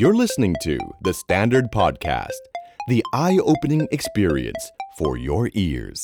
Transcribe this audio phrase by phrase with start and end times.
[0.00, 2.42] You're listening to The Standard Podcast,
[2.86, 4.62] the eye opening experience
[4.96, 6.00] for your ears.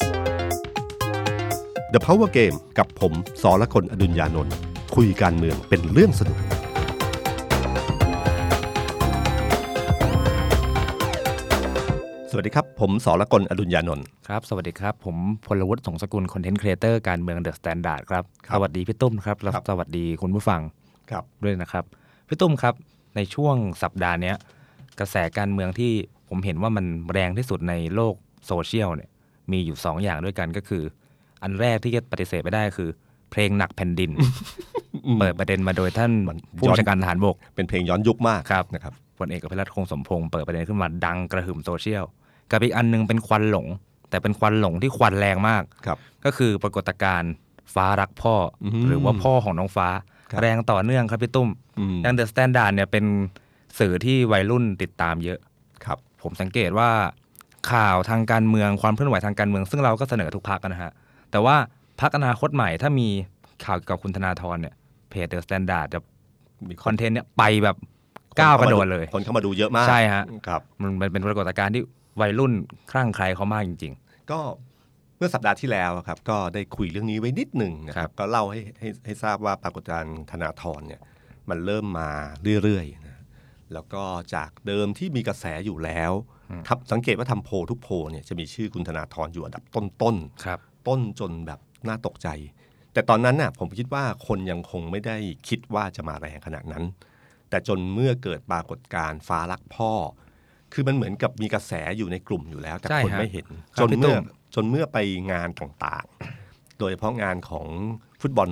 [1.95, 3.13] The Power Game กับผม
[3.43, 4.55] สอละคนอดุญญานนท์
[4.97, 6.39] คุยการเมืองเป็นเรื่องสนุก
[12.31, 15.17] สวัสดีครับ ผมสอละคนอดุญญานนท์ครับ สวัสดีครับ ผม
[15.47, 20.61] พลวุฒิสงสกุล content creator การเมือง The Standard ครับครับสวัสดีพี่ตุ้มครับ แล้วครับสวัสดีคุณผู้ฟัง
[21.11, 21.85] ครับด้วยนะครับ
[22.31, 22.75] พี่ตุ้มครับ
[23.17, 24.37] ในช่วงสัปดาห์เนี้ย
[25.01, 25.93] กระแสการเมืองที่
[26.29, 28.15] ผมเห็นว่ามันแรงที่สุดในโลก
[28.47, 29.11] โซเชียลเนี่ย
[29.53, 30.83] มีอยู่2อย่างด้วยกันก็คือ
[31.43, 32.91] อันแรกที่จะปฏิเสธไม่ได้คือ
[33.31, 34.11] เพลงหนักแผ่นดิน
[35.21, 42.05] เปิดประเด็นมาโดยท่านมันผู้บัญชาการทหารบก เป็นเพลงย้อนยุคมากครับนะครับพลเอกอภิรัตคงสมพงศ์เปิดประเด็นขึ้นมาดังกระหึ่มโซเชียล
[42.51, 43.67] กับอีกอันหนึงเป็นควันหลง
[44.11, 47.33] แต่เป็นควันหลงที่ควันแรงมากครับ ก็คือปรากฏการณ์
[47.75, 48.35] ฟ้ารักพ่อ
[48.65, 50.05] อมหรือว่าพ่อของน้องฟ้าครับ
[50.41, 53.05] แรงต่อเนื่องครับพี่ตุ้มอืมอย่าง The Standard เนี่ยเป็น
[53.79, 55.39] สื่อที่วัยรุ่นติดตามเยอะ
[55.85, 56.91] ครับ ผมสังเกตว่า
[57.73, 60.93] ข่าวทางการเมืองความเคลื่อนไหวทางการเมือง ซึ่งเราก็เสนอทุกพรรคนะฮะ
[61.31, 61.57] แต่ว่า
[62.01, 63.09] พรรคอนาคตใหม่ถ้ามี
[63.65, 64.75] ข่าวเกี่ยวกับคุณธนาธรเนี่ย
[65.11, 66.01] เพจ The Standard จะ
[66.69, 67.77] มี content เนี่ยไปแบบ
[68.41, 71.83] ก้าวกระโดดเลย คนเข้ามาดูเยอะมาก ใช่ฮะครับมันเป็นเป็นปรากฏการณ์ที่
[72.21, 72.53] วัยรุ่น
[72.91, 73.93] คลั่งใครเขามากจริง
[74.31, 74.41] ก็
[74.74, 81.01] เมื่อสัปดาห์ที่แล้วครับ ก็ได้คุยเรื่องนี้ไว้นิดหนึ่งนะคครัรับบก็เล่าให้ให้ให้ทราบว่าปรากฏการณ์ธนาธรเนี่ย
[81.49, 82.11] มันเริ่มมา
[82.63, 83.19] เรื่อยๆนะ
[83.73, 84.03] แล้วก็
[84.35, 86.13] จากเดิมที่มีกระแสอยู่แล้ว
[86.69, 92.29] ทับสังเกตว่าทำโพลทุกโพลเนี่ยจะมีชื่อคุณธนาธรอยู่อันดับต้นๆครับๆต้นจนแบบน่าตกใจ
[92.93, 95.17] แต่ตอนนั้นน่ะผมคิดว่าคนยังคงไม่ได้
[95.49, 96.85] คิดว่าจะมาแรงขนาดนั้น
[97.51, 99.93] แต่จนเมื่อเกิดปรากฏการณ์ฟ้ารักพ่อ
[100.75, 103.47] คือมันเหมือนกับมีกระแสอยู่ในกลุ่มอยู่แล้ว แต่ใช่คนฮะไม่เห็น
[103.77, 104.25] ครัจบนพี่เมื่ตุ้อม
[104.55, 104.99] จนเมื่อไป
[105.33, 107.67] งานต่างๆ โดยเฉพาะงานของ
[108.21, 108.51] ฟุตบอล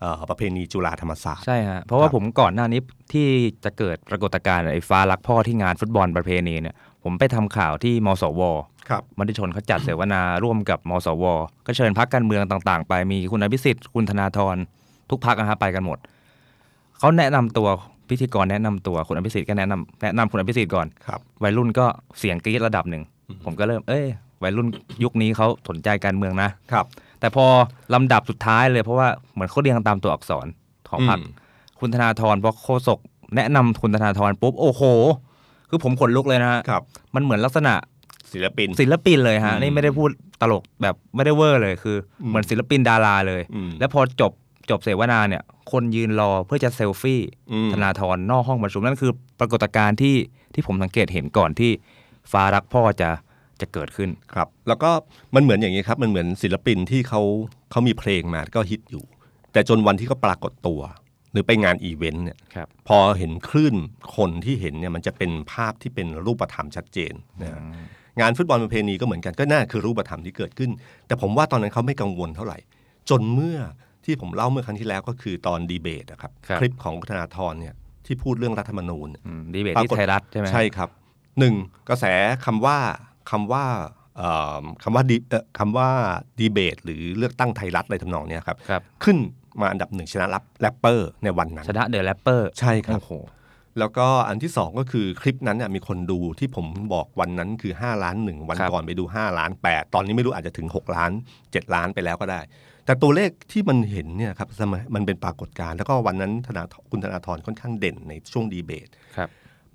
[0.00, 2.80] เอ่อประเพณีจุฬาธรรมศาสตร์ใช่ฮะเพราะว่าครับผมก่อนหน้านี้
[3.12, 3.28] ที่
[3.64, 8.42] จะเกิดปรากฏการณ์ไอ้ฟ้ารักพ่อที่งานฟุตบอลประเพณีเนี่ยผมไปทำข่าวที่มสว
[8.88, 11.24] ครับมติชนเขาจัดเสวนาร่วมกับมสว
[11.66, 14.56] ก็เชิญพักการเมืองต่างๆ ไปมีคุณอภิสิทธิ์คุณธนาธร
[15.10, 15.98] ทุกพักนะฮะไปกันหมด
[16.98, 17.68] เขาแนะนำตัว
[18.08, 21.86] พิธีกรแนะนำตัวคุณอภิสิทธิ์ก็แนะนำแนะนำคุณอภิสิทธิ์ก่อนครับวัยรุ่นก็
[22.18, 23.02] เสียงกรี๊ดระดับหนึ่ง
[23.44, 24.06] ผมก็เริ่มเอ้ย
[24.42, 24.68] วัยรุ่น
[25.02, 26.86] ยุคนี้เขาสนใจการเมืองนะครับ
[27.20, 27.46] แต่พอ
[27.94, 30.46] ลำดับสุดท้ายเลยเพราะว่าเหมือนเขาเรียงตามตัวอักษร
[30.90, 31.32] ของพรรคอืม
[31.80, 32.98] คุณธนาธรพอโฆษก
[33.36, 34.82] แนะนำคุณธนาธรปุ๊บโอ้โห
[35.68, 36.82] คือผมขนลุกเลยนะฮะครับ
[37.14, 37.74] มันเหมือนลักษณะ
[38.32, 44.32] ศิลปินศิลปินเลยฮะอืมนี่ไม่ได้พูดตลกแบบไม่ได้เวอร์เลยคืออมเหมือนศิลปินดาราเลยอืมแล้วพอจบ
[44.70, 47.20] จบเสวนาเนี่ย คนยืนรอเพื่อจะเซลฟี่
[47.52, 50.16] อืมธนาธรนอกห้องประชุมนั่นคือปรากฏการณ์ที่
[50.54, 51.70] ที่ผมสังเกตเห็นก่อนที่
[52.32, 53.10] ฟ้ารักพ่อจะ
[53.62, 54.90] จะเกิดขึ้นครับ แล้วก็
[55.34, 57.22] มันเหมือนอย่างนี้ครับ มันเหมือนศิลปินที่เขา
[57.70, 59.04] เขามีเพลงมาก็ฮิตอยู่
[59.52, 60.80] แต่จนวันที่เขาปรากฏตัว
[61.32, 63.74] หรือไปงานอีเวนต์เนี่ยครับพอเห็นคลื่น
[64.16, 67.12] คนที่เห็นเนี่ยมันจะเป็นภาพที่เป็นรูปธรรมชัดเจน
[67.42, 67.62] นะฮะ
[68.20, 70.70] งานฟุตบอลประเพณีก็เหมือนกันก็น่าคือรูปธรรมที่เกิดขึ้น
[71.06, 72.58] แต่ผมว่าตอนนั้นเขาไม่กังวลเท่าไหร่
[73.10, 73.58] จนเมื่อ
[74.04, 77.74] ที่ผมเล่าเมื่อครั้งที่แล้วก็คือตอนดีเบตนะครับครับคลิปของธนาธรเนี่ย
[78.06, 80.88] ที่พูดเรื่องรัฐธรรมนูญอืมดีเบตปราที่กฏไทยรัฐใช่ไหมใช่ครับ
[81.38, 81.54] หนึ่ง
[81.88, 82.04] กระแส
[82.44, 82.78] คำว่า
[83.30, 83.64] คำว่า
[84.16, 85.88] เอ่อคำว่าดีเอ่อคำว่า
[86.38, 89.16] ดีเบต หรือเลือกตั้งไทยรัฐอะไรทำนองเนี้ยครับครับขึ้น
[89.60, 93.12] มาอันดับหนึ่งชนะรับแรปเปอร์ในวันนั้น ชนะเดอะแรปเปอร์ใช่ครับโอ้โห
[93.78, 101.10] แล้วก็อันที่สองก็คือคลิปนั้นเนี่ยมีคนดูที่ผมบอกวันนั้นคือ 5 ล้านหนึ่งวันครับก่อนไปดู 5 ล้าน 8 ตอนนี้ไม่รู้อาจจะถึง 6 ล้าน
[101.42, 102.40] 7 ล้านไปแล้วก็ได้
[102.86, 109.28] แต่ตัวเลขที่มันเห็นเนี่ยครับสมัยมันเป็นปรากฏการณ์แล้วก็วันนั้นธนาคุณธนาธรค่อนข้างเด่นในช่วงดีเบตครับ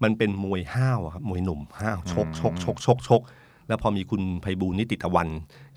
[0.03, 3.21] มันเป็นมวยห้าวอะครับมวยหนุ่มห้าวชกชกชกชกชก
[3.67, 5.27] แล้วพอมีคุณไพบูลย์นิติตะวัน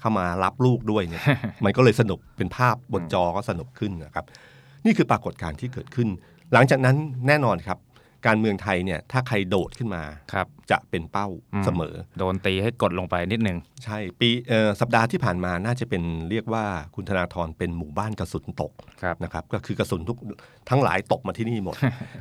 [0.01, 1.23] เข้ามารับลูกด้วยเนี่ย
[1.65, 4.25] มันก็เลยสนุกเป็นภาพบนจอก็สนุกขึ้นนะครับ
[4.85, 6.09] นี่คือปรากฏการณ์ที่เกิดขึ้น
[6.53, 6.97] หลังจากนั้น
[7.27, 7.79] แน่นอนครับ
[8.27, 10.03] การเมืองไทยเนี่ยถ้าใครโดดขึ้นมา
[10.33, 16.65] ครับจะเป็นเป้าอืมเสมอ โดนตีให้กดลงไปนิดนึง ใช่ปีเอ่อสัปดาห์ที่ผ่านมาน่าจะเป็นเรียกว่า
[16.95, 20.19] คุณธนาธรเป็นหมู่บ้านกระสุนตกครับนะครับก็คือกระสุนทุก
[20.71, 21.77] ทั้งหลายตกมาที่นี่หมด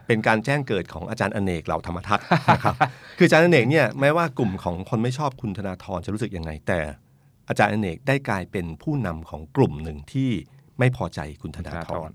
[0.07, 2.75] เป็นการแจ้งเกิดของอาจารย์อเนกเหล่าธรรมทัศน์นะครับ
[3.17, 6.79] คืออาจารย์อเนกเนี่ยแม้ว่ากลุ่มของคนไม่ชอบคุณธนาธรจะรู้สึกยังไง แต่
[7.49, 10.29] อาจารย์อเนกได้กลายเป็นผู้นำของกลุ่มหนึ่งที่
[10.79, 12.11] ไม่พอใจคุณธนาธธนาธรร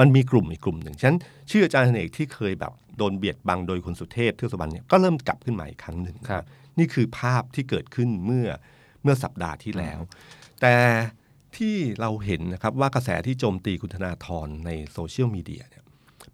[0.00, 1.18] มันมีกลุ่มอีกกลุ่มหนึ่งฉะนั้น
[1.50, 6.44] ชื่ออาจารย์อเนกที่เคยแบบ โดนเบียดบังโดยคุณสุเทพเทือกสุบรรณเนี่ยก็เริ่มกลับขึ้นมาอีกครั้งหนึ่งครับ
[6.78, 8.48] นี่คือภาพที่เกิดขึ้นเมื่อ
[9.02, 9.98] เมื่อสัปดาห์ที่แล้ว
[10.60, 10.74] แต่
[11.56, 15.84] ที่เราเห็นนะครับว่ากระแสที่โจมตีคุณธนาธรในโซเชียลมีเดียเนี่ย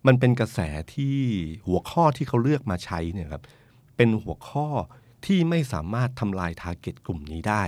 [0.06, 0.60] มันเป็นกระแส
[0.94, 1.16] ที่
[1.66, 3.42] หัวข้อที่เขาเลือกมาใช้เนี่ยครับ
[3.96, 4.66] เป็นหัวข้อ
[5.26, 7.64] ที่ไม่สามารถทำลายทาร์เก็ตกลุ่มนี้ได้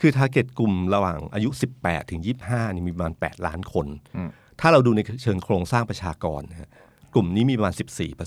[0.00, 3.86] คือทาร์เก็ตกลุ่มระหว่างอายุ 18 ถึง 25 นี่มีประมาณ 8 ล้านคน
[4.16, 6.74] อืมถ้าเราดูในเชิงโครงสร้างประชากรนะฮะก
[7.18, 7.74] ลุ่มนี้มีประมาณ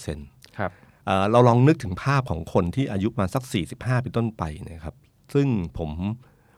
[0.01, 0.71] 14%ครับ
[1.05, 3.43] เอ่อเราลองนึกถึงภาพของคนที่อายุมาสัก
[3.75, 4.95] 45 เป็นต้นไปนะครับ
[5.33, 5.47] ซึ่ง
[5.77, 5.91] ผม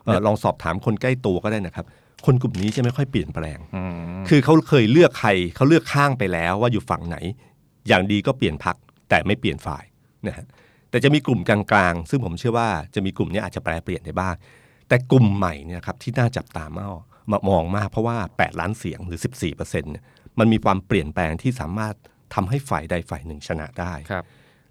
[0.05, 1.85] เออลองสอบถามคนใกล้ตัวก็ได้นะครับ
[2.25, 7.17] คนกลุ่มนี้จะไม่ค่อยเปลี่ยนแปลงอืมคือเขาเคยเลือกใครเขาเลือกข้างไปแล้วว่าอยู่ฝั่งไหน
[7.87, 8.75] อย่างดีก็เปลี่ยนพัก
[9.09, 9.83] แต่ไม่เปลี่ยนฝ่าย
[10.27, 10.45] นะฮะ
[10.89, 11.59] แต่จะมีกลุ่มกลา
[11.91, 14.35] งๆ ซึ่งผมเชื่อว่าจะมีกลุ่มนี้อาจจะแปลเปลี่ยนได้บ้าง
[14.87, 16.97] แต่กลุ่มใหม่เนี่ยครับที่น่าจับตามอง
[17.31, 20.03] มามองมากเพราะว่า 8 ล้านเสียงหรือ 14%เนี่ย
[20.39, 21.95] มันมีความเปลี่ยนแปลงที่สามารถ
[22.35, 24.23] ทำให้ฝ่ายใดฝ่ายหนึ่งชนะได้ครับ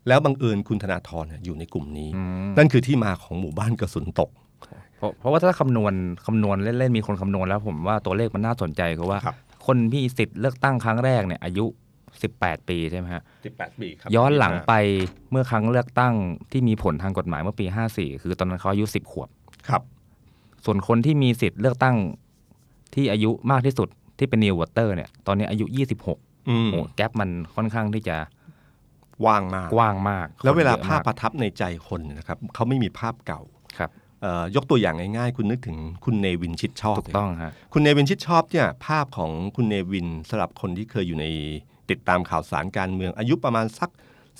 [0.09, 4.31] แล้วบังเอิญคุณธนาธรเนี่ยอยู่ในกลุ่มนี้อืมนั่นคือที่มาของหมู่บ้านกระสุนตก
[4.99, 5.93] เพราะเพราะว่าถ้าคำนวณ
[6.27, 9.37] คำนวณเล่นๆมีคนคำนวณแล้วผมว่าตัวเลขมันน่าสนใจคือว่าครับ
[9.67, 11.65] คนที่สิทธิ์เลือกตั้งครั้งแรกเนี่ยอายุ
[12.19, 13.23] 18 ปีใช่ไหมฮะ
[13.53, 14.73] 18 ปีครับย้อนหลังไป
[15.31, 16.15] เมื่อครั้งเลือกตั้ง
[16.53, 19.29] ที่มีผลทางกฎหมายเมื่อปี 54 คือตอนนั้นเขาอายุ 10 ขวบ
[19.69, 19.83] ครับ
[20.65, 21.97] ส่วนคนที่มีสิทธิ์เลือกตั้ง
[22.95, 23.89] ที่อายุมากที่สุด
[24.19, 25.79] ที่เป็นนิววอเตอร์เนี่ยตอนนี้อายุ 26อื
[26.17, 26.19] ม
[26.73, 28.17] โอ้แกลบมันค่อนข้างที่จะ
[29.27, 33.41] ว่างมากกว้างมาก แล้วเวลาคนยอะภาพมกประทับในใจคนเนยนะครับเขาไม่มีภาพเก่า
[33.79, 33.91] ครับ
[34.23, 41.27] เอ่อยกตัวอย่างง่ายๆ คุณนึกถึงคุณเนวินชิดชอบถูกต้องฮะคุณเนวินชิดชอบเนี่ยภาพของคุณเนวินสำหรับคนที่เคยอยู่ใน
[41.91, 43.91] ติดตามข่าวสารการเมืองอายุประมาณสัก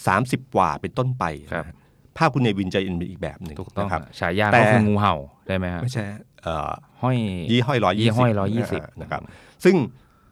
[0.03, 1.77] 30 กว่าเป็นต้นไปครับนะฮะ
[2.19, 5.15] ภาพคุณเนวินจะเป็นอีกแบบหนึ่งถูกต้องนะครับฮะฉายาแต่ก็คืองูเห่า
[5.47, 6.05] ใช่ไหมฮะไม่ใช่
[6.43, 6.71] เอ่อ
[7.03, 7.17] ห้อย
[7.51, 8.33] ยี่ห้อยร้อยยี่ยี่ห้อย
[8.69, 9.23] 120นะครับ
[9.65, 9.77] ซึ่ง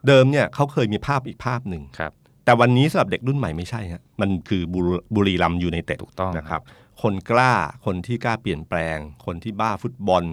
[0.06, 2.12] เดิมเนี่ยเขาเคยมีภาพอีกภาพหนึ่งครับ
[2.44, 6.61] แต่วันนี้สำหรับเด็กรุ่นใหม่ไม่ใช่ฮะมันคือบุรบุรีรัมย์ยูไนเต็ดถูกต้องนะครับ
[7.02, 7.52] คนกล้า
[7.85, 10.25] คนที่กล้าเปลี่ยนแปลง คนที่บ้าฟุตบอล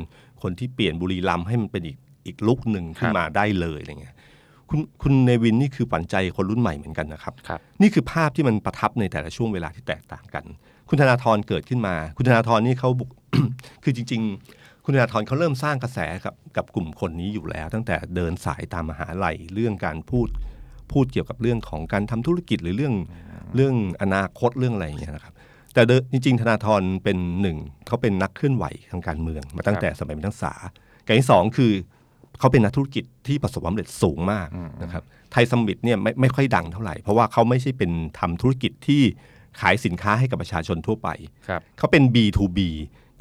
[0.41, 4.15] คนที่เปลี่ยนบุรีรัมย์ให้มันเป็นอีกอีกลุกหนึ่งขึ้นมาได้เลยอะไรเงี้ย
[4.69, 10.45] คุณคุณเนวินนี่คือฝันใจคนรุ่นใหม่เหมือนกันนะครับครับนี่คือภาพที่มันประทับในแต่ละช่วงเวลาที่แตกต่างกัน
[10.89, 13.09] คุณธนาธรเกิดขึ้นมา คุณธนาธรนี่เขาบุก
[13.83, 14.56] คือจริงๆ
[14.89, 20.27] คุณธนาธรเขาเริ่มสร้างกระแสกับกับกลุ่มคนนี้อยู่แล้ว ตั้งแต่เดินสายตามมหาลัยเรื่องการพูด
[20.91, 22.93] พูดเกี่ยวกับเรื่องของการทำธุรกิจหรือเรื่อง
[23.55, 25.33] เรื่องอนาคตเรื่องอะไรอย่างเงี้ยนะครับ
[25.73, 27.57] แต่เดิมจริงๆธนาธรเป็นหนึ่ง
[27.87, 30.53] เขาเป็นนักเคลื่อนไหวทางการเมือง มาตั้งแต่สมัยเป็นนักศึกษา
[31.05, 31.71] อย่างที่สองคือ
[32.39, 34.47] เขาเป็นนักธุรกิจที่ประสบความสำเร็จสูงมาก
[34.83, 39.01] นะครับไทยสมิตเนี่ยไม่ไม่ค่อยดังเท่าไหร่ เพราะว่าเขาไม่ใช่เป็นทำธุรกิจที่
[39.59, 41.09] ขายสินค้าให้กับประชาชนทั่วไป
[41.47, 42.59] ครับเขาเป็น B2B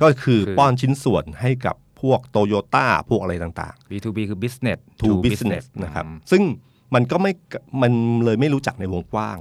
[0.03, 6.43] ก็คือคือป้อนชิ้นส่วนให้กับพวกโตโยต้าพวกอะไรต่าง B2B คือ business ๆ to business นะครับอืมซึ่ง
[6.95, 7.33] มันก็ไม่
[7.83, 7.93] มัน
[8.25, 9.39] เลยไม่รู้จักในวงกว้าง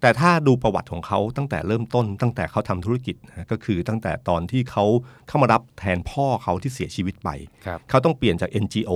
[0.00, 4.84] แต่ถ้าดูประวัติของเขาตั้งแต่เริ่มต้น ตั้งแต่เขาทำธุรกิจนะก็คือตั้งแต่ตอนที่เขา
[5.28, 7.30] เข้ามารับแทนพ่อเขาที่เสียชีวิตไป
[7.66, 8.92] ครับเขาต้องเปลี่ยนจาก NGO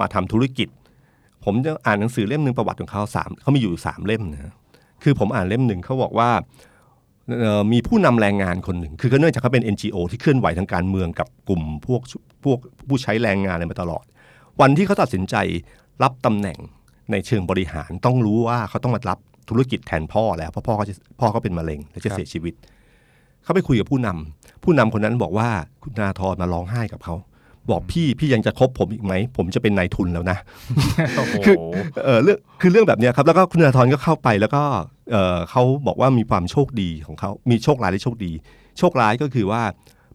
[0.00, 0.68] มาทำธุรกิจ
[1.44, 4.54] ผมจะอ่านหนังสือเล่มหนึ่งประวัติของเขาสามเขามีอยู่สามเล่มนะ
[5.02, 6.42] คือผมอ่านเล่มหนึ่งเขาบอกว่าเอ่อ
[7.72, 12.02] มีผู้นำแรงงานคนหนึ่ง คือเนื่องจากเขาเป็น NGO ที่เคลื่อนไหวทางการเมืองกับกลุ่มพวก
[12.44, 14.04] พวกผู้ใช้แรงงานอะไรมาตลอด
[14.60, 15.36] วันที่เขาตัดสินใจ
[16.02, 16.58] รับตำแหน่ง
[17.10, 19.18] ในเชิงบริหารต้องรู้ว่าเขาต้องมารับ
[19.48, 22.54] ธุรกิจแทนพ่อแล้วเพราะพ่อเขาจะพ่อเขาเป็นมะเร็งและจะเสียชีวิต
[23.44, 25.48] เขาไปคุยกับผู้นำผู้นำคนนั้นบอกว่า
[25.82, 27.14] คุณนาธรมาร้องไห้กับเขา
[27.70, 30.38] บอกพี่พี่ยังจะคบผมอีกไหม ผมจะเป็นนายทุนแล้วนะ
[31.16, 31.56] โอ้โหคือ
[32.04, 34.62] เออเรื่องคือเรื่องแบบเนี้ยครับแล้วก็คุณนาธรก็เข้าไปแล้วก็
[35.10, 38.32] เออเขาบอกว่ามีความโชคดีของเขามีโชคร้ายและโชคดี
[38.78, 39.62] โชคร้ายก็คือว่า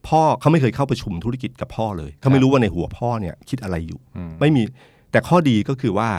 [0.07, 4.63] พ่อเขาไม่เคยเข้าประชุมธุรกิจกับพ่อเลยเขาไม่รู้ว่าในหัวพ่อเนี่ยคิดอะไรอยู่อืมไม่มี
[5.12, 6.10] แต่ข้อดีก็คือว่า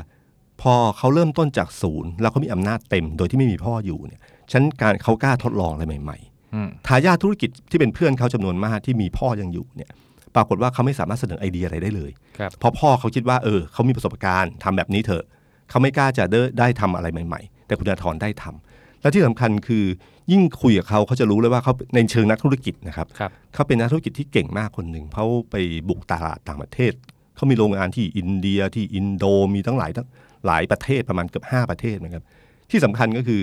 [0.62, 4.20] พอเขาเริ่มต้นจากศูนย์แล้วเขามีอำนาจเต็มโดยที่ไม่มีพ่ออยู่เนี่ย
[4.52, 9.90] ฉันการเขากล้าทดลองอะไรใหม่ๆอืมทายาทธุรกิจที่เป็นเพื่อนเขาจำนวนมากที่มีพ่อยังอยู่เนี่ย
[10.36, 15.24] ปรากฏว่าเขาไม่สามารถเสนอไอเดียอะไรได้เลยครับเพราะพ่อเขาคิดว่าเออเขามีประสบการณ์ทำแบบนี้เถอะ
[15.70, 19.84] เขาไม่กล้าจะได้ได้ทำอะไรใหม่ ๆ แต่คุณธนาธรได้ทำและที่สำคัญคือ
[20.32, 25.56] ยิ่งคุยกับเขาเขาจะรู้เลยว่าเขาในเชิงนักธุรกิจนะครับครับเขาเป็นนักธุรกิจที่เก่งมากคนหนึ่งเขาไป
[25.88, 26.92] บุกตลาดต่างประเทศ
[27.36, 30.08] เขามีโรงงานที่อินเดียที่อินโดมีตั้งหลายตั้ง
[30.46, 32.24] หลายประเทศประมาณเกือบห้าประเทศนะครับ
[32.70, 33.42] ที่สำคัญก็คือ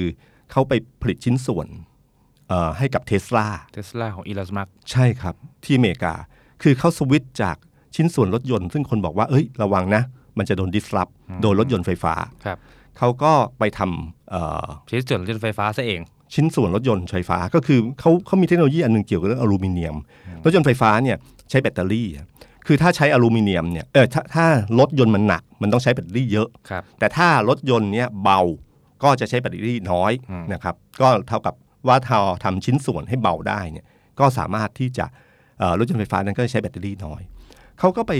[0.52, 1.68] เขาไปผลิตชิ้นส่วน
[2.48, 6.14] เอ่อให้กับเทสลาเทสลาของอีลอนมัสใช่ครับ ที่อเมริกา
[6.62, 7.56] คือเขาสวิตช์จาก
[7.96, 10.04] ชิ้นส่วนรถยนต์ ซึ่งคนบอกว่าเอ้ยระวังนะ
[10.38, 11.08] มันจะโดนดิสล p
[11.42, 12.14] โดนรถยนต์ไฟฟ้า
[12.46, 12.58] ครับ
[12.98, 16.02] เขาก็ไปทำเอ่อชิ้นส่วนรถไฟฟ้าซะเอง
[16.34, 19.96] ชิ้นส่วนรถยนต์ไฟฟ้าก็คือเขาเขามีเทคโนโลยีอันหนึงเกี่ยวกับเรื่องอลูมิเนียม
[20.44, 21.18] รถยนต์ไฟฟ้าเนี่ย
[21.50, 22.08] ใช้แบตเตอรี่
[22.68, 24.46] คือถ้าใช้อลูมิเนียมเนี่ยเออถ้าถ้า
[24.80, 28.42] รถยนต์มันหนัก มันต้องใช้แบตเตอรี่เยอะครับแต่ถ้ารถยนต์เนี่ยเบา
[29.04, 31.54] ก็จะใช้แบตเตอรี่น้อยอืมนะครับก็เท่ากับ
[31.88, 33.86] ว่าถ้าทำชิ้นส่วนให้เบาได้เนี่ย
[34.20, 35.26] ก็สามารถที่จะเอ่อ
[35.80, 37.22] รถยนต์ไฟฟ้านั้นก็จะใช้แบตเตอรี่น้อย
[37.80, 38.14] เขาก็ไป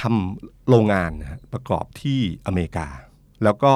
[0.00, 2.88] ทำโรงงานนะฮะประกอบที่อเมริกา
[3.44, 3.72] แล้วก็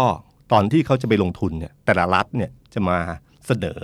[0.52, 2.98] ตอนที่เขาจะไปลงทุนเนี่ยแต่ละรัฐเนี่ยจะมา
[3.46, 3.78] เสนอ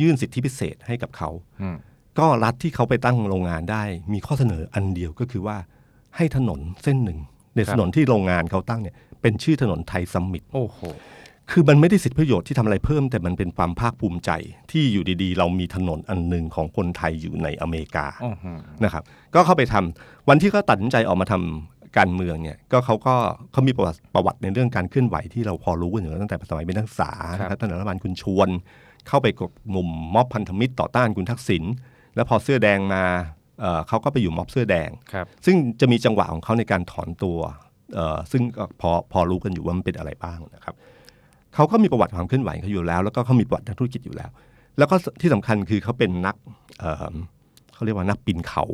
[0.00, 1.30] ยื่นสิทธิพิเศษให้กับเขา
[1.62, 1.76] อืม
[2.18, 3.82] ก็รัฐที่เขาไปตั้งโรงงานได้
[4.12, 5.56] มีข้อเสนออันเดียวก็คือว่า
[6.16, 7.18] ให้ถนนเส้นหนึ่ง
[7.56, 10.78] ในถนนที่โรงงานเขาตั้งเนี่ยเป็นชื่อถนนไทยซัมมิตโอ้โห
[11.50, 14.30] คือมันไม่ได้สิทธิประโยชน์ที่ทำอะไรเพิ่ม แต่มันเป็นความภาคภูมิใจ
[14.70, 19.02] ที่อยู่ดีๆ เรามีถนนอันหนึ่งของคนไทยอยู่ในอเมริกาอื้อหือนะครับ
[19.34, 23.14] ก็เข้าไปทำวันที่เขาตัดสินใจออกมาทำการเมืองเนี่ยก็เขาก็
[23.52, 28.48] เขามีประวัติประวัติในเรื่องการเคลื่อนไหวที่เราพอรู้กันอยู่แล้วตั้งแต่สมัยเป็นนักศึกษานะครับตั้งแต่รัฐบาลคุณชวน
[29.08, 31.64] เข้าไปกบกลุ่มม็อบพันธมิตรต่อต้านคุณทักษิณ
[32.14, 33.02] แล้วพอเสื้อแดงมา
[33.60, 37.38] เอ่อเขาก็ไปอยู่ม็อบเสื้อแดงครับซึ่งจะมีจังหวะของเขาในการถอนตัว
[37.94, 40.74] เอ่อซึ่งก็พอพอรู้กันอยู่ว่ามันเป็นอะไรบ้างนะครับ
[41.56, 44.30] เขาก็มีประวัติความเคลื่อนไหวเขาอยู่แล้ว แล้วก็เขามีประวัติทางธุรกิจอยู่แล้ว
[44.78, 46.36] แล้วก็ที่สำคัญคือเขาเป็นนัก
[46.80, 47.14] เอ่อ
[47.74, 48.64] เขาเรียกว่านักปีนเขา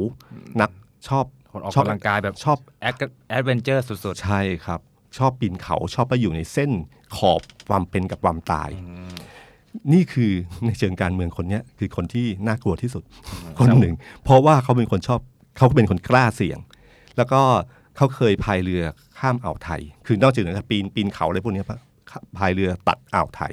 [0.61, 0.71] นัก
[1.09, 2.95] ชอบคนออกชอบกำลังกายแบบชอบแอด
[3.29, 4.81] adventure สุดใช่ครับ
[5.19, 6.71] ชอบปีนเขาชอบไปอยู่ในเส้น
[7.17, 8.71] ขอบความเป็นกับความตาย
[9.93, 10.33] นี่คือ
[10.67, 13.03] ในเชิงการเมืองคนเนี้ยคือคนที่น่ากลัวที่สุด
[13.59, 15.21] คนหนึ่ง เพราะว่าเขาเป็นคนชอบ
[15.57, 16.59] เขาเป็นคนกล้าเสี่ยง
[17.17, 17.41] แล้วก็
[17.97, 18.83] เขาเคยพายเรือ
[19.19, 21.79] ข้ามอ่าวไทย คือนอกจากนั้นปีนปีนเขาอะไรพวกเนี้ยปะ
[22.37, 23.53] พายเรือตัดอ่าวไทย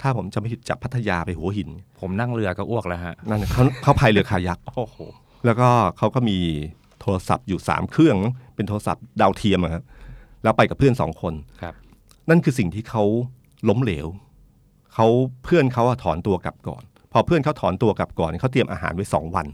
[0.00, 4.96] ถ้าผมจะไม่ผิดจากพัทยาไปหัวหินๆผมนั่งเรือก็อ้วกแล้วฮะนั่นน่ะเขาเขาพายเรือคายักโอ้โห
[5.44, 5.68] แล้วก็
[5.98, 6.38] เขาก็มี
[7.00, 8.16] โทรศัพท์อยู่สามเครื่อง
[8.54, 9.82] เป็นโทรศัพท์ดาวเทียมอะครับ
[10.42, 11.74] แล้วไปกับเพื่อนสองคนครับ
[12.30, 13.04] นั่นคือสิ่งที่เขา
[13.68, 14.06] ล้มเหลว
[14.94, 15.06] เขา
[15.44, 19.46] เพื่อนเขาอะถอนตัวกลับก่อน พอเพื่อนเขาถอนตัวกลับก่อนเขาเตรียมอาหารไว้สองวัน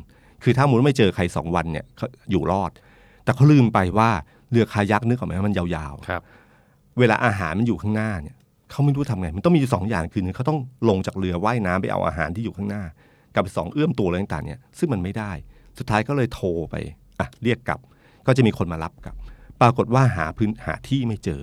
[0.42, 2.70] คือถ้ามุนไม่เจอใครสองวันเนี่ยเขาอยู่รอด
[3.24, 4.10] แต่เขาลืมไปว่า
[4.50, 6.22] เรือคายักนึกออกไหมว่ามันยาวๆครับ
[6.98, 8.36] เวลาอาหารมันอยู่ข้างหน้าเนี่ย
[8.70, 10.58] เขาไม่รู้ทำไง มันต้องมีอยู่สองอย่างคือหนึ่งเขาต้อง
[10.88, 12.82] ลงจากเรือว่ายน้ำไปเอาอาหารที่อยู่ข้างหน้า
[13.36, 15.32] กับสองเอื้อมตัวอะไรต่างๆเนี่ยซึ่งมันไม่ได้
[15.78, 16.74] สุดท้ายก็เลยโทรไป
[17.20, 17.80] อะเรียกกลับ
[18.26, 19.14] ก็จะมีคนมารับกลับ
[19.60, 21.40] ปรากฏว่าหาพื้นหาที่ไม่เจอ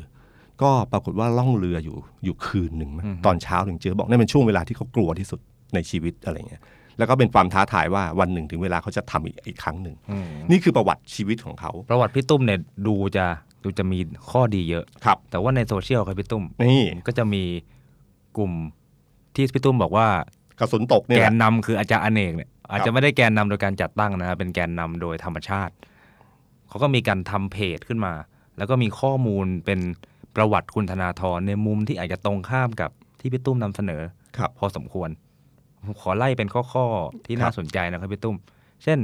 [0.61, 5.39] ก็ปรากฏว่าล่องเรืออยู่อยู่คืนหนึ่งมั้งตอนเช้าถึงเจอบอกนั่นเป็นช่วงเวลาที่เขากลัวที่สุด
[5.73, 6.61] ในชีวิตอะไรเงี้ย
[6.97, 13.25] แล้วก็เป็นความท้าทายว่าวันหนึ่งถึงเวลาเขาจะทำอีกอีกครั้งหนึ่งอืมนี่คือประวัติชีวิตของเขา ประวัติพี่ตุ้มเนี่ยดูจะ
[13.63, 13.99] ดูจะมี
[14.31, 17.43] ข้อดีเยอะ ครับ แต่ว่าในโซเชียลครับพี่ตุ้มนี่ก็จะมี
[18.37, 18.51] กลุ่ม
[19.35, 20.07] ที่พี่ตุ้มบอกว่า
[20.59, 25.73] กระสุนตกเนี่ยแกแหนละนำคืออาจารย์อเนกเนี่ยอาจจะไม่ได้แกนนำโดยการจัดตั้งนะครับเป็นแกนนำโดยธรรมชาติ
[26.67, 28.13] เขาก็มีการทำเพจขึ้นมา
[28.57, 29.79] แล้วก็มีข้อมูลเป็น
[30.35, 34.01] ประวัติคุณธนาธรในมุมที่อาจจะตรงข้ามกับที่พี่ตุ้มนำเสนอ
[34.37, 35.09] ครับ พอสมควร
[35.85, 38.37] ผมขอไล่เป็นข้อๆที่คน่ารับสนใจนะครับพี่ตุ้ม
[38.83, 38.99] เช่น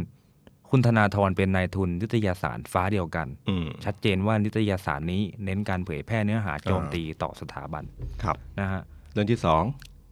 [0.69, 7.84] คุณธนาธรเป็นนายทุนนิตยสารฟ้าเดียวกันอืมชัดเจนว่านิตยสารนี้เน้นการเผยแพร่เนื้อหาโจมตีต่อสถาบัน
[8.24, 8.81] ครับนะฮะ
[9.13, 9.63] เรื่องที่สอง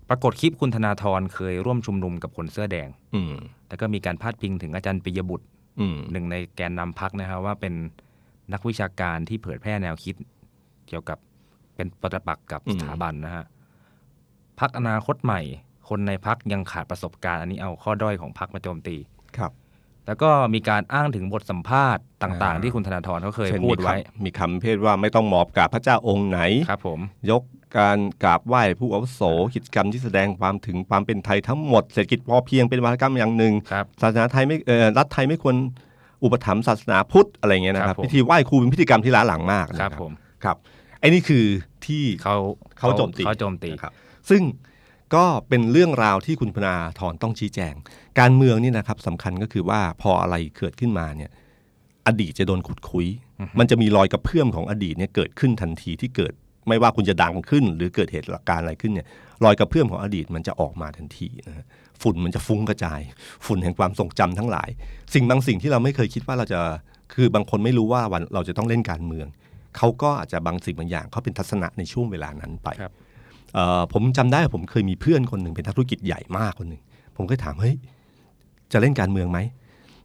[0.09, 3.33] ปรากฏคลิปคุณธนาธรเคยร่วมชุมนุมกับคนเสื้อแดง อืม
[3.69, 5.45] แล้วก็มีการพาดพิงถึงอาจารย์ปิยบุตร
[5.79, 7.73] อืมหนึ่งในแกนนำพักนะครับว่าเป็น
[8.53, 10.15] นักวิชาการที่เผยแพร่แนวคิด
[10.87, 11.17] เกี่ยวกับ
[11.75, 13.45] เป็นปฏิปักษ์กับสถาบันนะฮะ
[14.59, 15.41] พักอนาคตใหม่
[15.89, 18.95] คนในพักยังขาดประสบการณ์อันนี้เอาข้อด้อยของพักมาโจมตี
[19.37, 19.51] ครับ
[20.07, 23.95] แล้วก็มีการอ้างถึงบทสัมภาษณ์ต่างอ่าๆที่คุณธนาธรเขาเคยช่นพูดมีคำไว้
[24.25, 26.99] มีคำเพศว่าไม่ต้องหมอบกราบพระเจ้าองค์ไหนครับผม
[27.31, 27.41] ยก
[27.77, 29.21] การกราบไหว้ผู้อาวุโส
[29.55, 35.55] กิจกรรมที่แสดงความถึงความเป็นไทยทั้งหมดเศรษฐกิจพอเพียงเป็นวาทกรรมอย่างหนึ่งครับศาสนาไทยไม่เอ่อรัฐไทยไม่ควร
[36.23, 40.11] อุปถัมภ์ศาสนาพุทธอะไรเงี้ยนะคครัรับบผมพิธีไหว้ครูเป็นพิธีกรรมที่ล้าหลังมากนะครับผม
[40.43, 40.57] ครับ
[40.99, 41.45] ไอ้นี่คือ
[41.85, 42.35] ที่เขา
[42.79, 43.93] เขาโจมตีเขาโจมตีนะครับ
[44.29, 44.41] ซึ่ง
[45.15, 47.73] ก็เป็นเรื่องราวที่คุณพนาธรต้องชี้แจง
[48.19, 51.31] การเมืองนี่นะครับสำคัญก็คือว่าพออะไรเกิดขึ้นมาเนี่ย
[52.07, 53.07] อดีตจะโดนขุดคุย
[53.59, 56.33] มันจะมีรอยกระเพื่อมของอดีตเนี่ยเกิดขึ้นทันทีที่เกิด
[56.67, 59.07] ไม่ว่าคุณจะดังขึ้น หรือเกิดเหตุการณ์อะไรขึ้นเนี่ย
[59.43, 61.65] รอยกระเพื่อมของอดีตมันจะออกมาทันทีนะฮะ
[62.01, 63.01] ฝุ่นมันจะฟุ้งกระจาย
[63.45, 64.69] ฝุ่นแห่งความทรงจำทั้งหลาย
[65.13, 66.59] สิ่งบางสิ่งที่เราไม่เคยคิดว่าเราจะ
[67.13, 69.27] คือบางคนไม่รู้ว่าวันเราจะต้องเล่นการเมือง
[69.77, 73.02] เขาก็อาจจะบางสิ่งบางอย่างเขาเป็นทัศนะในช่วงเวลานั้นไปครับเอ่อ
[73.93, 76.81] ผมจำได้ผมเคยมีเพื่อนคนหนึ่งเป็นนักธุรกิจใหญ่มากคนหนึ่ง
[77.17, 77.75] ผมก็ถามเฮ้ย
[78.71, 79.39] จะเล่นการเมืองไหม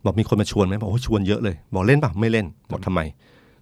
[0.04, 3.00] บอกมีคนมาชวนไหมบอกโอ้ชวนเยอะเลย บอกเล่นป่ะไม่เล่นบอกทำไม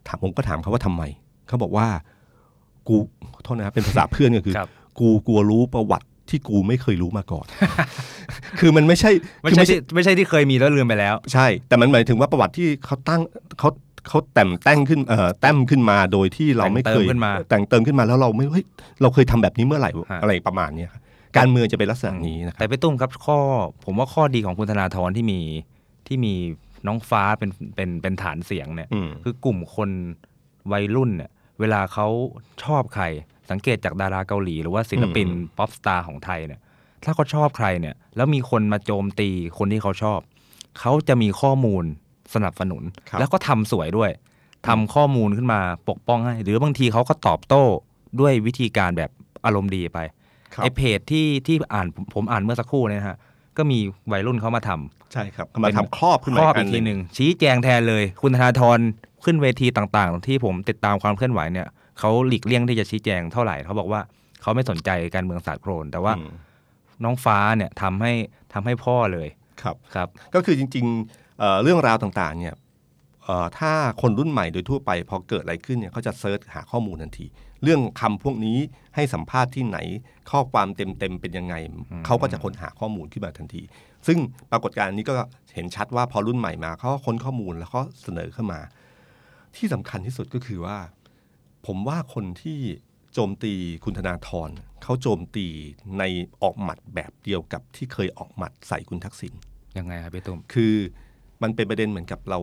[0.06, 1.02] ถามผมก็ถามเขาว่าทำไม
[1.48, 1.86] เขาบอกว่า
[2.88, 2.96] กู
[3.34, 4.68] ขอโทษนะครับเป็นภาษาเพื่อนก็คือครับ
[5.00, 7.46] กูกลัวรู้ประวัติที่กูไม่เคยรู้มาก่อน
[8.60, 9.10] คือมันไม่ใช่
[9.42, 13.20] ไม่คือใช่ที่ไม่ใช่ที่เคยมีแล้วลืมไปแล้ว ใช่ แต่มันหมายถึงว่าประวัติที่เขาตั้ง
[13.58, 13.68] เขา
[14.08, 18.64] เขาแต่มแต่งขึ้นเอ่อแต้มขึ้นมาโดยที่เราไม่เคยแต่งเติมขึ้นมาแต่งเติมขึ้นมาแล้วเราไม่เฮ้ย
[19.02, 21.02] เราเคยทำแบบนี้เมื่อไหร่ฮะอะไรประมาณเนี้ยครับ
[21.36, 23.38] การเมืองจะเป็นลักษณะนี้นะครัแต่บพี่ตุ้มครับข้อ
[23.84, 25.40] ผมว่าข้อดีของคุณธนาธรที่มี
[26.06, 26.34] ที่มี
[26.86, 29.90] น้องฟ้าเป็นเป็นเป็นฐานเสียงเนี่ยอืมคือกลุ่มคน
[30.72, 32.06] วัยรุ่นเนี่ยเวลาเขา
[32.64, 33.04] ชอบใคร
[33.50, 36.60] สังเกตจากดาราเกาหลี หรือว่าศิลปินอืมป๊อปสตาร์ของไทยเนี่ย
[37.04, 40.20] ถ้าเขาชอบใครเนี่ยแล้วมีคนมาโจมตีคนที่เขาชอบ
[40.80, 41.84] เขาจะมีข้อมูล
[42.34, 44.10] สนับสนุนครับแล้วก็ทำสวยด้วย
[44.66, 47.64] ทำข้อมูลขึ้นมาปกป้องให้ หรือบางทีเขาก็ตอบโต้
[48.20, 49.10] ด้วยวิธีการแบบ
[49.44, 49.98] อารมณ์ดีไป
[50.54, 53.16] ครับไอเพจที่ที่อ่านผมผมอ่านเมื่อสักครู่เนี่ยนะฮะ
[53.56, 53.78] ก็มี
[54.12, 58.78] วัยรุ่นเขามาทำใช่ครับมาทำครอบขึ้นคมารอบอัอีกทีหนึ่งชี้แจงแทนเลย คุณธนาธร
[59.24, 61.68] ขึ้นเวทีต่างๆ ที่ผมติดตามความเคลื่อนไหวเนี่ย
[61.98, 64.00] เขาหลีกเลี่ยงที่จะชี้แจงเท่าไหร่เขาบอกว่า
[64.42, 66.30] เขาไม่สนใจการเมืองสากลแต่ว่าอืม
[67.04, 68.12] น้องฟ้าเนี่ยทำให้
[68.52, 69.28] ทำให้พ่อเลย
[69.62, 72.54] ครับครับ ก็คือจริงๆ เอ่อเรื่องราวต่างๆเนี่ย
[73.24, 77.26] เอ่อถ้าคนรุ่นใหม่โดยทั่วไปพอเกิดอะไรขึ้นเนี่ยเขาจะเซิร์ชหาข้อมูลทันที
[77.62, 78.58] เรื่องคำพวกนี้
[78.94, 79.78] ให้สัมภาษณ์ที่ไหน
[80.30, 81.54] ข้อความเต็มๆเป็นยังไง
[82.06, 83.62] เขาก็จะค้นหาข้อมูลขึ้นมาทันที
[84.06, 84.18] ซึ่ง
[84.50, 85.14] ปรากฏการณ์นี้ก็
[85.54, 88.60] เห็นชัดว่าพอรุ่นใหม่มาเขาก็ค้นข้อมูลแล้วก็เสนอเข้ามา
[89.56, 90.78] ที่สำคัญที่สุดก็คือว่า
[91.66, 92.58] ผมว่าคนที่
[93.12, 93.52] โจมตี
[93.84, 94.50] คุณธนาธร
[94.82, 95.46] เขาโจมตี
[95.98, 96.02] ใน
[96.42, 99.32] ออกหมัดแบบเดียวกับที่เคยออกหมัดใส่คุณทักษิณ
[99.78, 100.74] ยังไงครับพี่ตุ้มคือ
[101.42, 102.38] มันเป็นประเด็นเหมือนกับเรา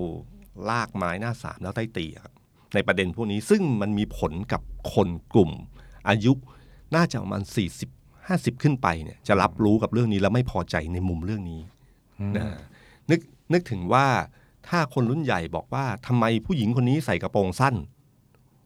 [0.70, 2.34] ลากไม้หน้าสามแล้วใต้ตีอะครับ
[2.74, 4.62] ในประเด็นพวกนี้ซึ่งมันมีผลกับ
[4.94, 5.52] คนกลุ่ม
[6.10, 6.34] อายุ
[6.96, 7.44] น่าจะประมาณ
[7.86, 11.62] 40 50 ขึ้นไปเนี่ยจะรับรู้กับเรื่องนี้แล้วไม่พอใจในมุมเรื่องนี้
[12.36, 12.46] นะ
[13.10, 13.20] นึก
[13.54, 14.08] นึกถึงว่า
[14.68, 17.76] ถ้าคนรุ่นใหญ่บอกว่าทำไมผู้หญิงคนนี้ใส่กระโปรงสั้น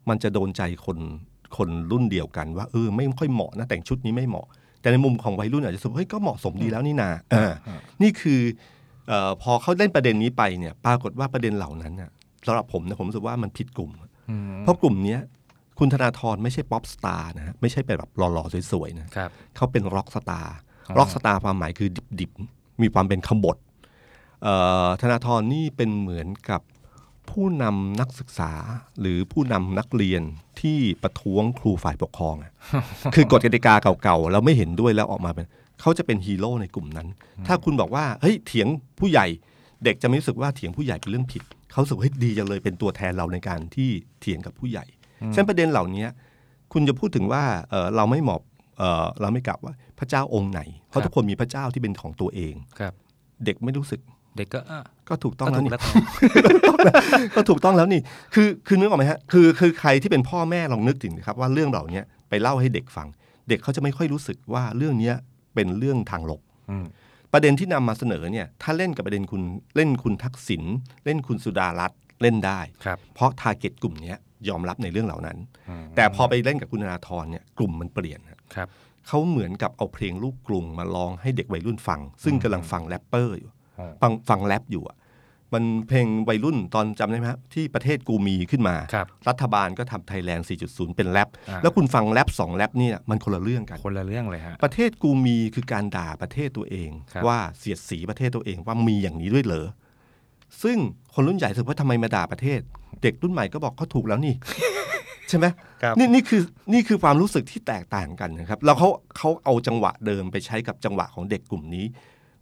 [0.10, 0.98] มันจะโดนใจคน
[1.57, 4.48] คนรุ่นเดียวกันว่าเออไม่ค่อยเหมาะนะแต่งชุดนี้ไม่เหมาะ
[4.81, 7.53] แต่ในมุมของวัยรุ่นอาจจะรู้สึกว่าเฮ้ยก็เหมาะสมดีแล้วนี่นาอ่า
[8.01, 8.76] นี่คือเออ
[9.42, 12.12] พอเขาเล่นประเด็นนี้ไปเนี่ยปรากฏว่าประเด็นเหล่านั้นน่ะ
[12.46, 13.92] สำหรับผมนะผมรู้สึกว่ามันผิดกลุ่ม
[14.64, 15.22] เพราะกลุ่มเนี้ย
[15.80, 20.56] คุณธนาธรไม่ใช่ป๊อปสตาร์นะฮะไม่ใช่เป็นแบบหล่อๆสวยๆนะครับเขาเป็น rock star
[20.90, 23.58] อ๋อ rock star ความหมายคือดิบๆ มีความเป็นขบถ
[24.44, 26.62] เอ่อธนาธรนี่เป็นเหมือนกับ
[27.30, 28.52] ผู้นำนักศึกษา
[29.00, 30.22] หรือผู้นำนักเรียน
[30.62, 32.52] ที่ประท้วงครูฝ่ายปกครองอะ
[33.16, 33.74] คือกฎกติกา
[34.04, 35.46] เก่าๆแล้วไม่เห็นด้วยแล้วออกมาเป็น
[35.81, 37.07] เขาจะเป็นฮีโร่ในกลุ่มนั้น
[37.48, 38.67] ถ้าคุณบอกว่าเฮ้ยเถียง
[39.00, 39.27] ผู้ใหญ่
[39.84, 43.89] เด็กจะไม่รู้สึกว่าเถียงผู้ใหญ่เป็นเรื่องผิด เขารู้สึกว่าเฮ้ยดีจังเลยเป็นตัวแทนเราในการที่
[44.22, 44.86] เถียงกับผู้ใหญ่
[45.34, 46.05] ฉะนั้นประเด็นเหล่านี้
[46.74, 48.41] คุณจะพูดถึงว่าเอ่อเราไม่เหมาะ
[48.77, 52.93] เอ่อเราไม่กลับว่าพระเจ้าองค์ไหน เพราะทุกคนมีพระเจ้าที่เป็นของตัวเองครับ
[53.46, 54.01] เด็กไม่รู้สึก
[54.38, 54.79] เด็กก็อะ
[55.10, 56.03] ก็ถูกต้องก็แล้วถูก
[56.36, 56.96] นี่แล้ว
[57.36, 58.01] ก็ถูกต้องแล้วนี่
[58.34, 63.07] คือคือนึกออกไหมฮะคือคือใครที่เป็นพ่อแม่ลองนึกถึงนะครับ ว่าเรื่องเหล่านี้ไปเล่าให้เด็กฟัง
[63.50, 65.15] เด็กเขาจะไม่ค่อยรู้สึกว่าเรื่องเนี้ย
[65.58, 66.86] เป็นเรื่องทางลบอืม
[67.34, 69.42] ประเด็นที่นำมาเสนอเนี่ยถ้าเล่นกับประเด็นคุณ
[69.75, 70.64] เล่นคุณทักษิณ
[71.05, 74.18] เล่นคุณสุดารัตน์เล่นได้ครับเพราะ target กลุ่มเนี้ย
[74.50, 75.38] ยอมรับในเรื่องเหล่านั้น
[75.70, 78.68] อืมแต่พอไปเล่นกับคุณธนาธรเนี่ยกลุ่มมันเปลี่ยนฮะครับ
[79.08, 84.98] เขาเหมือนกับเอาเพลงลูกกรุงมาร้องให้เด็กวัยรุ่นฟัง ซึ่งกำลังฟังแรปเปอร์อยู่อ๋อฟังฟังแรปอยู่อะ
[85.53, 99.68] มันเพลงวัยรุ่นตอนจำได้ไหมครับที่ประเทศกูมีขึ้นมาครับรัฐบาลก็ทำไทยแลนด์ 4.0 เป็นแรปอ่าแล้วคุณฟังแรปสองแรปเนี่ยมันคนละเรื่องกัน คนละเรื่องเลยฮะประเทศกูมีคือการด่าประเทศตัวเองครับว่าเสียดสีประเทศตัวเองว่ามีอย่างนี้ด้วยเหรอ
[100.64, 100.77] ซึ่ง
[101.14, 102.60] คนรุ่นใหญ่รู้สึกว่าทำไมมาด่าประเทศ
[103.03, 104.36] เด็กรุ่นใหม่ก็บอกเขาถูกแล้วนี่
[105.29, 105.46] ใช่ไหม
[105.83, 106.42] ครับนี่นี่คือ
[106.74, 111.86] นี่คือความรู้สึกที่แตกต่างกันนะครับแล้วเขาเขาเอาจังหวะเดิมไปใช้กับจังหวะของเด็กกลุ่มนี้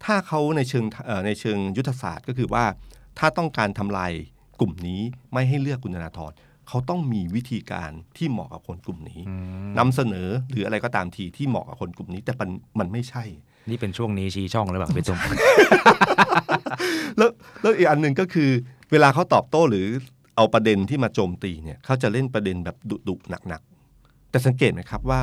[0.06, 2.66] ถ้าเขาในเชิงเอ่อในเชิงยุทธศาสตร์ก็คือว่า
[3.20, 4.12] ถ้าต้องการทำลาย
[4.60, 5.02] กลุ่มนี้
[5.34, 6.32] ไม่ให้เลือกคุณธนาธร
[6.68, 9.22] เขาต้องมีวิธีการที่เหมาะกับคนกลุ่มนี้
[9.78, 12.50] นำเสนอหรืออะไรก็ตามทีที่เหมาะกับคนกลุ่มนี้ แต่มัน
[12.80, 13.24] มันไม่ใช่
[13.70, 15.20] นี่เป็นช่วงนี้ชี้ช่องหรือเปล่าพี่ตุ้ม
[17.18, 17.30] แล้ว
[17.62, 18.50] แล้วอีกอันหนึ่งก็คือ
[18.92, 19.88] เวลาเขาตอบโต้หรือ
[20.36, 25.22] เอาประเด็นที่มาโจมตีเนี่ยเขาจะเล่นประเด็นแบบดุดุๆหนักๆแต่สังเกตไหมครับว่า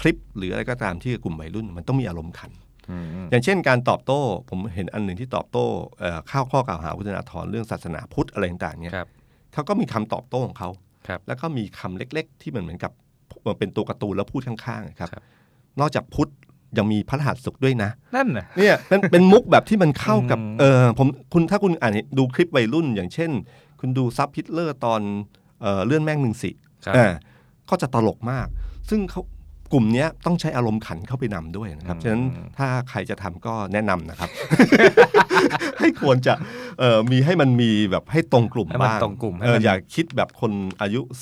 [0.00, 2.50] คลิปหรืออะไรก็ตามที่กลุ่มวัยรุ่น มันต้องมีอารมณ์ขัน
[3.30, 4.20] อย่างเช่นการตอบโต้
[4.50, 5.64] ผมเห็นอันหนึ่งที่ตอบโต้
[5.98, 9.08] เอ่อข้าวข้อกล่าวหาคุณธนาธรเรื่องศาสนาพุทธอะไรต่างๆเนี่ยครับ
[9.52, 10.70] เขาก็มีคำตอบโต้ของเขา
[11.08, 12.92] ครับแล้วก็มีคำเล็ก ๆ ที่เหมือนเหมือนกับ
[13.58, 15.22] เป็นตัวการ์ตูนแล้วพูดข้างๆครับครับ
[15.80, 16.30] นอกจากพุทธ
[16.78, 23.30] ยังมีพระรหัสสุขด้วยนะ นั่นน่ะเนี่ยเป็นเป็นมุกแบบที่มันเข้ากับอืมเออผมคุณถ้าคุณอ่านดูคลิปวัยรุ่น อย่างเช่น
[23.80, 25.00] คุณดูซับพิทเลอร์ตอน
[25.60, 26.50] เออเลื่อนแม่งหนึ่งสิ
[26.84, 27.12] ครับอ่า
[27.70, 28.46] ก็จะตลกมาก
[28.90, 29.20] ซึ่งเขา
[29.72, 32.24] กลุ่มเนี้ยต้องใช้อารมณ์ขันเข้าไปนำด้วยนะครับ ฉะนั้น
[32.58, 34.30] ถ้าใครจะทำก็แนะนำนะครับ
[35.80, 36.34] ให้ควรจะ
[36.78, 41.14] เออมีให้มันมีแบบให้ตรงกลุ่มให้มันบ้างตรงกลุ่มให้เออมันอย่าคิดแบบคนอายุ 40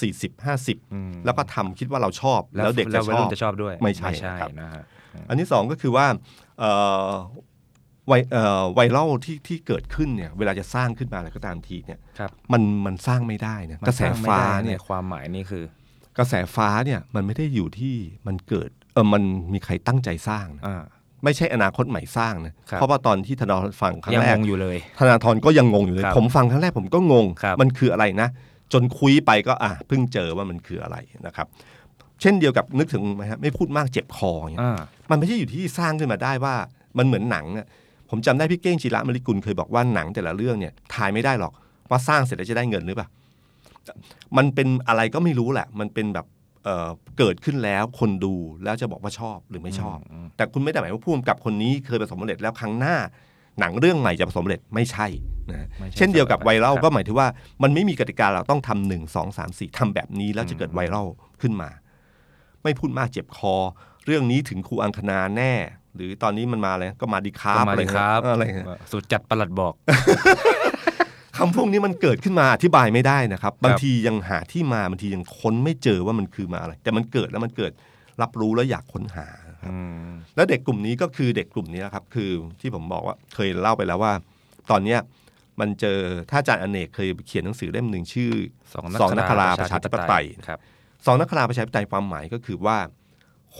[0.93, 4.83] อืม50 แล้วก็ทำคิดว่าเราชอบ แล้วเด็กแล้จะวชวัยอรุ่บนจะชอบด้วย ไม่ใช่ใช่ครับนะฮะ
[5.29, 6.07] อันที่สองก็คือว่า
[6.59, 6.71] เอ่
[7.09, 7.11] อ
[8.09, 15.65] ไวเอ่อไวรัลที่ที่เกิดขึ้นเนี่ยเวลาจะสร้างขึ้นมาอะไรก็ตามทีเนี่ยครับมันมันสร้างไม่ได้นะมันกระแสสร้งไม่ฟ้าได้เนี่ยความหมายนี่คือ
[16.19, 17.95] กระแสฟ้าเนี่ยมันไม่ได้อยู่ที่
[18.27, 19.23] มันเกิดเออมัน
[19.53, 20.83] มีใครตั้งใจสร้างนะอ่า
[21.25, 28.29] ไม่ใช่อนาคตใหม่สร้างนะครับ เพราะว่าตอนที่ธนาธรฟังครั้ยังงแรงกงอยู่เลย ธนาธรก็ยังงงอยู่เลย ครับผมฟังครั้งแรกผมก็งง ครับ มันคืออะไรนะ
[28.73, 30.97] จนคุยไปก็อะเพิ่งเจอว่ามันคืออะไร
[31.27, 31.47] นะครับ
[32.21, 34.79] เช่นเดียวกับนึกถึงไหมฮะไม่พูดมากเจ็บคออย่างเงี้ย อ่า
[35.11, 36.55] มันไม่ใช่อยู่ที่สร้างขึ้นมาได้ว่า
[36.99, 37.67] มันเหมือนหนังอะ
[38.11, 41.53] ผมจำได้พี่เก้งจิระมริกุลเคยบอกว่าหนังแต่ละเรื่องเนี่ยถ่ายไม่ได้หรอก
[41.91, 43.09] ว่าสร้างเสร็จแล้วจะได้เงินหรือเปล่า
[44.37, 46.27] มันเป็นอะไรก็ไม่รู้แหละ มันเป็นแบบ
[46.65, 49.99] เอ่อเกิดขึ้นแล้วคนดูแล้วจะบอกว่าชอบหรือไม่ชอบ
[50.37, 52.97] แต่คุณไม่ได้หมายว่าผู้กำกับคนนี้เคยประสบความสำเร็จแล้วครั้งหน้า
[53.61, 55.07] หนังเรื่องใหม่จะประสบความสำเร็จไม่ใช่
[55.53, 57.29] นะไม่ใช่เช่นเดียวกับไวรัลครับก็หมายถึงว่า
[57.63, 61.07] มันไม่มีกติกาเราต้องทำหนึ่งสองสามสี่ทำแบบนี้แล้วจะเกิดไวรัล
[61.41, 61.71] ขึ้นมา
[62.63, 63.55] ไม่พูดมากเจ็บคอ
[64.07, 65.53] เรื่องนี้ถึงครูอังคณาแน่
[65.95, 69.75] หรือตอนนี้มันมาอะไรก็มาดีครัก็บมาเลยครับอะไรเงี้ยสุดจัดประหลัดบอก
[71.37, 77.73] คำพวกนี้มันเกิดขึ้นมาอธิบายไม่ได้นะครับ บางทียังหาที่มาบางทียังค้นไม่เจอว่ามันคือมาอะไร แต่มันเกิดแล้วมันเกิด
[78.23, 79.29] รับรู้แล้วอยากค้นหา
[79.67, 84.13] อืมแล้วเด็กกลุ่มนี้ก็คือเด็กกลุ่มนี้นะครับ คือที่ผมบอกว่าเคยเล่าไปแล้วว่า
[84.71, 85.01] ตอนเนี้ย
[85.61, 85.99] มันเจอ
[86.31, 88.31] ถ้าอาจารย์อเนกเคยเขียนหนังสือเล่มหนึ่งชื่อ
[88.73, 90.59] สองสองนักคราประชาธิปไตยครับ
[91.07, 92.79] สองนักคราประชาธิปไตยความหมายก็คือว่า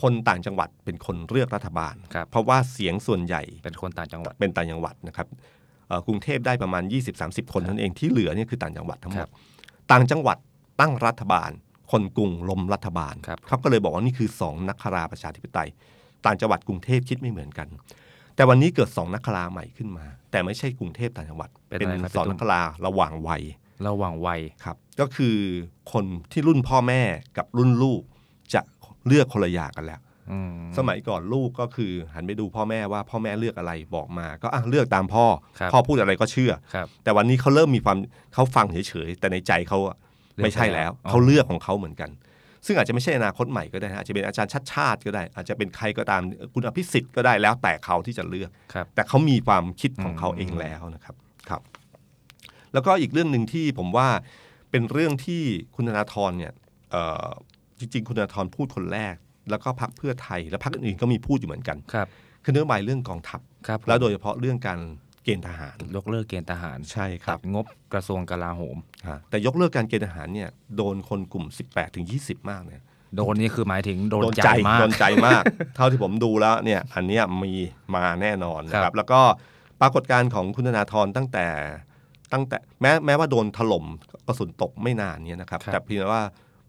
[0.01, 5.41] คนต่างจังหวัดเป็นคนเลือกรัฐบาลครับเพราะว่าเสียงส่วนใหญ่เป็นคนต่างจังหวัดเป็นต่างจังหวัดนะครับเอ่อ
[6.07, 6.83] กรุงเทพได้ประมาณ
[7.19, 9.31] 20-30 คนเท่านั้นเองที่เหลือเนี่ยคือต่างจังหวัดทั้งหมครัดบ
[9.91, 10.37] ต่างจังหวัด
[10.81, 11.51] ตั้งรัฐบาล
[11.91, 15.69] คนกรุงล้มรัฐบาลครับเขาก็เลยบอกว่านี่คือสองนักคราประชาธิปไตย
[16.27, 17.69] ต่างจังหวัดกรุงเทพคิดไม่เหมือนกัน
[18.37, 23.43] แต่วันนี้เกิดสองนักคราใหม่ขึ้นมา แต่ไม่ใช่กรุงเทพต่างจังหวัด เป็นเป็นอะไรครับสองพี่ตุ้นัมกคราระหว่างวัย
[23.89, 25.37] ระหว่างวัยครับ ก็คือ
[25.93, 27.03] คนที่รุ่นพ่อแม่
[27.37, 28.03] กับรุ่นลูก
[28.55, 28.61] จะ
[29.07, 30.12] เลือกคนละอย่างกันแล้วอืม
[30.79, 35.25] สมัยก่อนลูกก็คือ หันไปดูพ่อแม่ว่าพ่อแม่เลือกอะไรบอกมา ก็อะเลือกตามพ่อ
[35.61, 37.97] ครับพ่อพูดอะไรก็เชื่อครับแต่วันนี้เขาเริ่มมีความ
[38.35, 39.97] เขาฟังเฉยๆแต่ในใจเขาอะ
[40.37, 42.11] เลือกไม่ใช่แล้วไปแล้ว เขาเลือกของเขาเหมือนกัน
[42.67, 46.23] ซึ่งอาจจะไม่ใช่อนาคตใหม่ก็ได้นะอาจจะเป็นอาจารย์ชัดชาติก็ได้ อาจจะเป็นใครก็ตาม
[46.55, 51.15] คุณอภิสิทธิ์ก็ได้แล้วแต่เขาที่จะเลือกครับแต่เขามีความคิดของเขาอืมเองแล้วนะครับ
[51.49, 51.63] ครับ
[52.73, 54.09] แล้วก็อีกเรื่องหนึ่งที่ผมว่า
[54.71, 55.43] เป็นเรื่องที่
[55.77, 56.53] คุณธนาธรเนี่ย
[56.91, 57.29] เอ่อ
[57.79, 59.15] จริง ๆ คุณธนาธรพูดคนแรก
[59.51, 62.07] แล้วก็พักเพื่อไทย และพักอื่นๆก็มีพูดอยู่เหมือนกันครับ
[62.45, 64.81] คือเรื่องหมายเรื่องกองทัพครับแล้วโดยเฉพาะเรื่องการ
[65.25, 68.77] เกณฑ์ทหารยกเลิกเกณฑ์ทหารใช่ครัตับดงบกระทรวงกลาโหม
[69.07, 72.83] อ่าแต่ยกเลิกการเกณฑ์ทหารเนี่ยโดนคนกลุ่ม 18ถึง20 มากเนี่ย
[73.17, 75.43] โดนนี่คือหมายถึงโดนโดนใจใจมากโดนใจมาก
[75.77, 77.53] เท่าที่ผมดูแล้วเนี่ยอันเนี้ยมี
[77.95, 79.21] มาแน่นอนนะคครัรับบแล้วก็
[79.81, 81.47] ปรากฏการณ์ของคุณธนาธรตั้งแต่
[82.33, 83.85] ตั้งแต่แม้แม้ว่าโดนถล่ม
[84.27, 86.23] กระสุนตกไม่นานเนี่ยนะครับ แต่เพียงแต่ว่า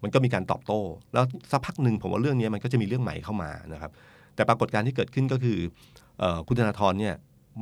[0.04, 0.80] มันก็มีการตอบโต้
[1.14, 3.92] แล้วสักพักหนึ่งผมว่าเรื่องนี้มันก็จะมีเรื่องใหม่เข้ามานะครับ
[4.36, 5.60] แต่ปรากฏการณ์ที่เกิดขึ้นก็คือ
[6.20, 7.16] เอ่อคุณธนาธรเนี่ย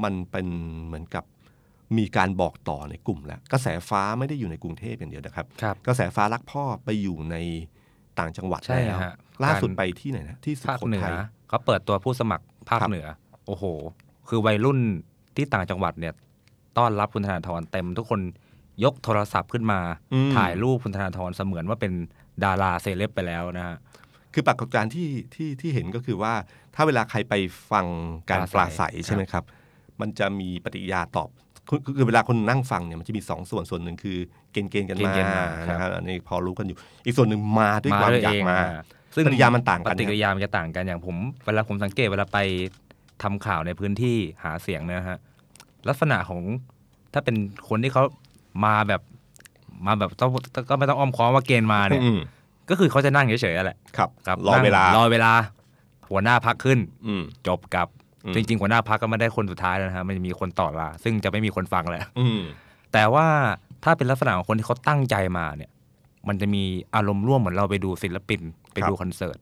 [0.04, 0.47] มันเป็น
[0.88, 1.23] เหมือนกับ
[1.97, 7.36] มีการบอกต่อในกลุ่มแล้วกระแสฟ้าไม่ได้อยู่ในกรุงเทพอย่างเดียวนะครับครับกระแสฟ้ารักพ่อไปอยู่ใน
[8.19, 11.13] ต่างจังหวัดใช่แล้วฮะล่าสุดการไปที่ไหนนะที่สุภาคโขเหนือทัย
[11.49, 13.08] เขาเปิดตัวผู้สมัครภาคครับเหนือ
[13.47, 13.63] โอ้โห
[14.30, 14.80] คือวัยรุ่น
[15.36, 16.13] ที่ต่างจังหวัดเนี่ย
[16.77, 18.21] ต้อนรับคุณธนาธรเต็มทุกคน
[18.84, 19.80] ยกโทรศัพท์ขึ้นมา
[20.13, 21.93] อืมถ่ายรูปคุณธนาธรเสมือนว่าเป็น
[22.43, 23.77] ดาราเซเลบไปแล้วนะฮะ
[24.33, 26.33] คือปรากฏการณ์ที่ที่ที่เห็นก็คือว่า
[26.75, 27.33] ถ้าเวลาใครไป
[27.71, 27.85] ฟัง
[28.29, 29.43] การปปราราศัศัยยใช่ไหมครับ
[30.01, 31.29] มันจะมีปฏิกิริยาตอบ
[31.69, 34.17] คือคือคือเวลาคนนั่งฟังเนี่ยมันจะมีสองส่วนส่วนหนึ่งคือ
[34.51, 38.83] เกณฑ์เกณฑ์กันมาเกณฑ์ๆมาครับนะครับอันนี้พอรู้กันอยู่ อีกส่วนหนึ่งมาด้วยความด้วยอยากมาอะ
[39.15, 41.15] ซึ่งปฏิกิริยามันต่างกันปฏิกิริยามันจะต่างกันอย่างผม
[41.45, 42.39] เวลาผมสังเกตเวลาไป
[43.23, 45.17] ทำข่าวในพื้นที่หาเสียงเนยนะฮะ
[45.89, 46.41] ลักษณะของ
[47.13, 47.35] ถ้าเป็น
[47.69, 48.03] คนที่เขา
[48.65, 49.01] มาแบบ
[49.85, 50.29] มาแบบต้อง
[50.69, 52.19] ก็ไม่ต้องอ้อมค้อมว่าเกณฑ์มาเนี่ยอืม
[52.69, 55.31] ก็คือเขาจะนั่งเฉยๆแหละครับครับรอเวลานั่งรอเวลา
[56.09, 57.87] หัวหน้าพักขึ้นอืมจบกับ
[58.25, 62.41] อืมจริง ๆ หัวหน้าพักก็ไม่ได้คนสุดท้ายแล้วนะฮะมันจะมีคนต่อลาซึ่งจะไม่มีคนฟังแล้วอืม
[62.93, 63.27] แต่ว่า
[63.83, 65.71] ถ้าเป็นลักษณะของคนที่เขาตั้งใจมาเนี่ย
[66.27, 66.63] มันจะมี
[66.95, 68.41] อารมณ์ร่วมเหมือนเราไปดูศิลปิน
[68.73, 69.39] ไปดูคอนเสิร์ต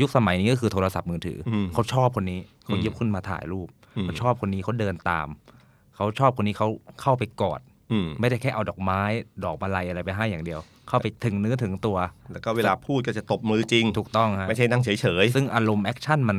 [0.00, 5.28] ยุคสมัยนี้ก็คือโทรศัพท์มือถืออมเขาชอบคนนี้เขาอืมหยิบขึ้นมาถ่ายรูปอืมเขาชอบคนนี้เขาเดินตาม
[5.96, 6.68] เขาชอบคนนี้เขา
[7.00, 7.75] เข้าไปกอดอืม
[8.20, 9.00] ไม่ได้แค่เอาดอกไม้
[9.44, 11.96] ดอกมาลัยอะไรไปให้อย่างเดียว เข้าไปถึงเนื้อถึงตัว
[12.32, 14.90] แล้วก็เวลาพูดก็จะตบมือจริง ถูกต้องฮะไม่ใช่นั่งเฉ
[15.22, 16.38] ยซึ่งอารมณ์ action มัน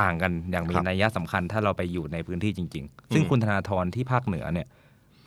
[0.00, 4.68] ต่างกันอย่างมีครับนัยสำคัญถ้าเราไปอยู่ในพื้นที่จริง ๆ ซึ่งอืมคุณธนาธรที่ภาคเหนือเนี่ย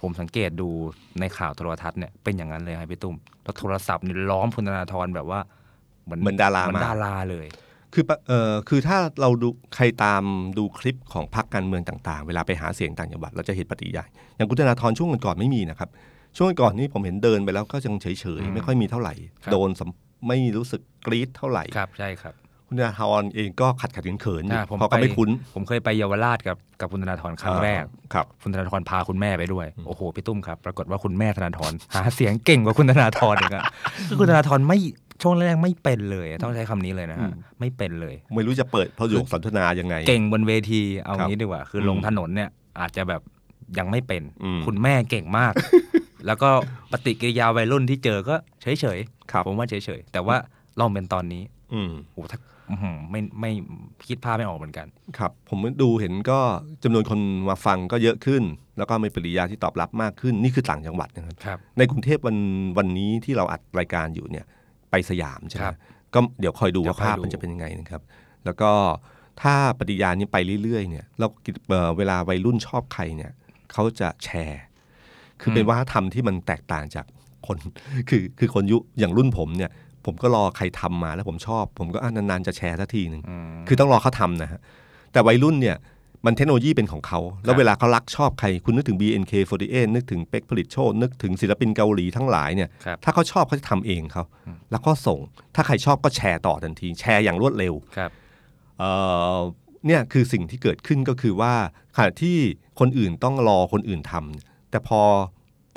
[0.02, 0.70] ผมสังเกตดู
[1.20, 5.40] ในข่าวโทรทัศน์เนี่ยเป็นอย่างนั้นเลยครับพี่ตุ้มแล้วโทรทัศน์นี่ล้อมคุณธนาธรแบบว่า
[6.06, 7.48] เหมือนเหมือนดาราเหมือนมาดาราเลย
[7.94, 10.24] คือปะเอ่อคือถ้าเราดูใครตาม
[10.58, 14.04] ดูคลิปของพรรคการเมืองต่างๆ เวลาไปหาเสียงต่างจังหวัดเราจะเห็นปฏิกิริยา
[14.36, 15.90] อย่างคุณธนาธรช่วงก่อนๆไม่มีนะครับ
[16.38, 19.90] ช่วงก่อนนี้ผมเห็นเดินไปแล้วก็ยังเฉยอืมๆไม่ค่อยมีเท่าไหร่ครับโดนสัม
[20.28, 22.34] ไม่รู้สึกกรี๊ดเท่าไหร่ครับใช่ครับ
[22.72, 33.64] คุณธนาธรเองก็ขัดขัดเขินๆอยู่อ่าผมเพราะก็ไปไม่คุ้น ผมเคยไปเยาวราชกับกับคุณธนาธรครั้งแรกครับคุณธนาธรพาคุณแม่ไปด้วย โอ้โหพี่ตุ้มครับ ปรากฏว่าคุณแม่ธนาธรหาเสียงเก่งกว่าคุณธนาธรอีกอะ
[34.08, 34.78] คือคุณธนาธรไม่
[35.22, 37.30] ช่วงแรกๆไม่เป็นเลย ต้องใช้คำนี้เลยนะฮะ
[37.60, 43.22] ไม่เป็นเลย ไม่รู้จะเปิดประโยคสนทนายังไง เก่งบนเวทีเอาครับงี้ดีกว่า คืออมลงถนนเนี่ยอาจจะแบบ
[43.78, 45.54] ยังไม่เป็นอืมคุณแม่เก่งมาก
[46.28, 46.50] แล้วก็
[46.92, 50.36] ปฏิกิริยาวัยรุ่นที่เจอก็เฉยเฉยๆครับผมว่าเฉยเฉยๆแต่ว่า
[50.80, 52.61] ลองเป็นตอนนี้ อืมโอ้ถ้าอื้อหือ
[53.12, 53.52] ไม่ไม่
[54.08, 56.40] คิดภาพไม่ออกเหมือนกัน ครับ ผมดูเห็นก็
[56.84, 58.44] จำนวนคนมาฟังก็เยอะขึ้น
[58.78, 62.38] แล้วก็มีปฏิกิริยาที่ตอบรับมากขึ้น นี่คือต่างจังหวัดนะครับครับในกรุงเทพวัน
[62.78, 64.46] วันนี้ที่เราอัดรายการอยู่เนี่ย
[64.92, 65.78] ไปสยามใช่ไหมครับ
[66.14, 68.02] ก็เดี๋ยวคอยดูเดี๋ยว่าวคอยภาพดูมันจะเป็นยังไงนะครับ
[68.46, 68.72] แล้วก็
[69.42, 71.28] ถ้าปฏิกิริยานี้ไปเรื่อยๆเนี่ยเรา
[71.70, 73.32] เอ่อเวลาวัยรุ่นชอบใครเนี่ย
[73.72, 74.62] เขาจะแชร์
[75.42, 77.06] คือเป็นวัฒนธรรมที่มันแตกต่างจาก
[77.48, 77.58] คน
[78.10, 79.72] คือคือคนยุอย่างรุ่นผมเนี่ย
[80.06, 84.60] ผมก็รอใครทำมาแล้วผมชอบ ผมก็อะนานๆจะแชร์สักทีหนึ่งอืมคือต้องรอเขาทำนะฮะ
[85.12, 85.78] แต่วัยรุ่นเนี่ย
[86.26, 94.24] มันเทคโนโลยีเป็นของเขา แล้วเวลาเขารักชอบใครคุณนึกถึง BNK48 นึกถึงเป็กผลิตโชคนึกถึงศิลปินเกาหลีทั้งหลายเนี่ยครับถ้าเขาชอบเขาจะทำเองเขา
[94.72, 95.20] แล้วก็ส่ง
[95.56, 98.12] ถ้าใครชอบก็แชร์ต่อทันที แชร์อย่างรวดเร็วครับ
[98.80, 98.92] เอ่
[99.36, 99.38] อ
[99.88, 101.54] เนี่ยคือสิ่งที่เกิดขึ้นก็คือว่า
[101.96, 102.38] ขณะที่
[102.80, 105.02] คนอื่นต้องรอคนอื่นทำแต่พอ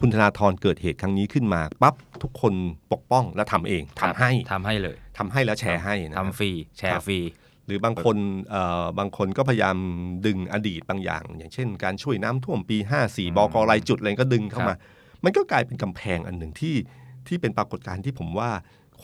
[0.00, 2.54] คุณธนาธรเกิดเหตุครั้งนี้ขึ้นมาปั๊บทุกคน
[2.92, 7.20] ปกป้องและทำเองทำให้ทำให้เลยทำให้แล้วแชร์ให้นะครับทำฟรีแชครัร์บฟรี
[7.66, 8.16] หรือบางคน
[8.50, 9.76] เอ่อบางคนก็พยายาม
[10.26, 12.76] ดึงอดีตบางอย่าง อย่างเช่น การช่วยน้ำท่วมปี
[13.09, 14.74] 54 บกรายจุดอะไรก็ดึงเข้ามา
[15.24, 16.76] มันก็กลายเป็นกำแพงอันหนึ่งที่
[17.28, 18.50] ที่เป็นปรากฏการณ์ที่ผมว่า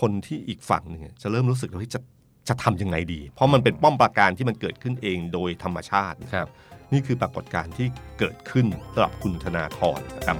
[0.01, 2.01] คนที่อีกฝั่งหนึ่งจะเริ่มรู้สึกว่าเฮ้ยจะ
[2.49, 6.49] จะทำยังไงดี เพราะมันเป็นป้อมปราการที่มันเกิดขึ้นเองโดยธรรมชาติครับ
[6.93, 7.87] นี่คือปรากฏการณ์ที่
[8.19, 10.39] เกิดขึ้นสำหรับคุณธนาธรนะครับ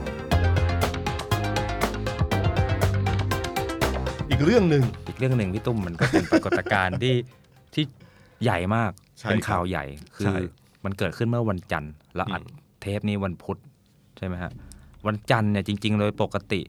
[4.31, 7.15] อีกเรื่องหนึ่ง อีกเรื่องหนึ่งพี่ตุ้มมันก็เป็นปรากฏการณ์ที่
[7.75, 7.85] ที่
[8.43, 9.85] ใหญ่มากใช่เป็นครับข่าวใหญ่
[10.17, 10.39] คืใช่ อ
[10.85, 13.59] มันเกิดขึ้นเมื่อวันจันทร์แล้วอัดอืมเทปนี้วันพุธ
[14.17, 14.53] ใช่ไหมฮะ
[15.07, 16.61] วันจันทร์เนี่ยจริง ๆ โดยปกติ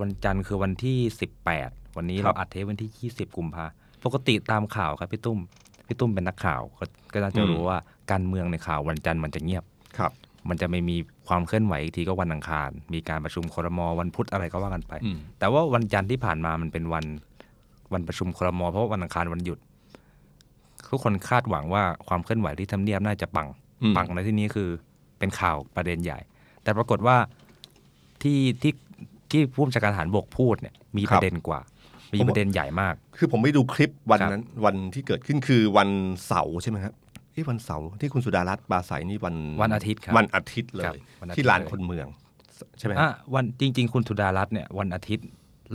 [0.00, 3.66] วันจันทร์คือวันที่สิบแปดวันนี้เราอัดเทปวันที่ยี่สิบกุมภา
[4.04, 5.38] ปกติตามข่าวครับพี่ตุ้ม
[5.86, 7.78] พี่ตุ้มเป็นนักข่าวก็ก็น่าจะรู้ว่า
[8.10, 9.64] การเมืองในข่าววันจันทร์มันจะเงียบ
[9.98, 10.12] ครับ
[10.48, 10.96] มันจะไม่มี
[11.28, 17.04] ความเคลื่อนไหวอีกทีก็วันอังคาร มีการประชุมครมวันพุธอะไรก็ว่ากันไปอืมแต่ว่าวันจันทร์ที่ผ่านมามันเป็นวัน
[17.92, 19.58] วันประชุมครมเพราะว่าวันอังคารวันหยุด
[20.90, 23.48] ทุกคนคาดหวังว่าความเคลื่อนไหวที่ทำเนียบน่าจะปัง
[23.82, 24.68] อืมปังในที่นี้คือ
[25.18, 26.18] เป็นข่าวประเด็นใหญ่
[26.62, 27.16] แต่ปรากฏว่า
[28.22, 28.72] ที่ที่
[29.30, 31.60] ที่ผู้บัญชาการทหารบกพูดเนี่ยมีประเด็นกว่า
[32.14, 35.88] มีประเด็นใหญ่มาก คือผมไปดูคลิปวันครับนั้นวันที่เกิดขึ้นคือวัน
[36.26, 36.94] เสาร์ใช่ไหมครับ
[37.34, 42.06] ที่วันเสาร์ที่คุณสุดารัตน์ปราศัยนี่วันวันอาทิตย์ครับวันอาทิตย์เลครับยวันอาทิตย์ที่ลานเลยคนเมือง
[42.78, 45.26] ใช่ไหมอะวันจริง ๆ คุณสุดารัตน์เนี่ยวันอาทิตย์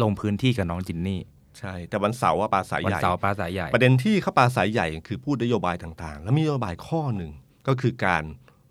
[0.02, 1.20] ลงพื้นที่กับน้องจินนี่
[1.60, 7.32] ใช่ แต่วันเสาร์ว่าปราศัยวันใหญ่เสาร์ปราศัยใหญ่ประเด็นที่เขาปราศัยใหญ่คือพูดนโยบายต่างๆ แล้วมีนโยบายข้อหนึ่ง
[7.68, 8.24] ก็คือการ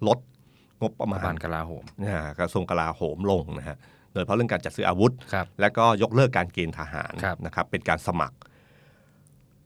[0.06, 0.18] ลด
[0.80, 3.76] งบประปมาระณมาณกลาโหมนะฮะกระทรวงกลาโหมลงนะฮะ
[4.12, 8.36] โดยเฉพาะเรื่องการจัดซื้ออาวุธครับแล้วก็ยกเลิกการเกณฑ์ทหารครับนะครับเป็นการสมัคร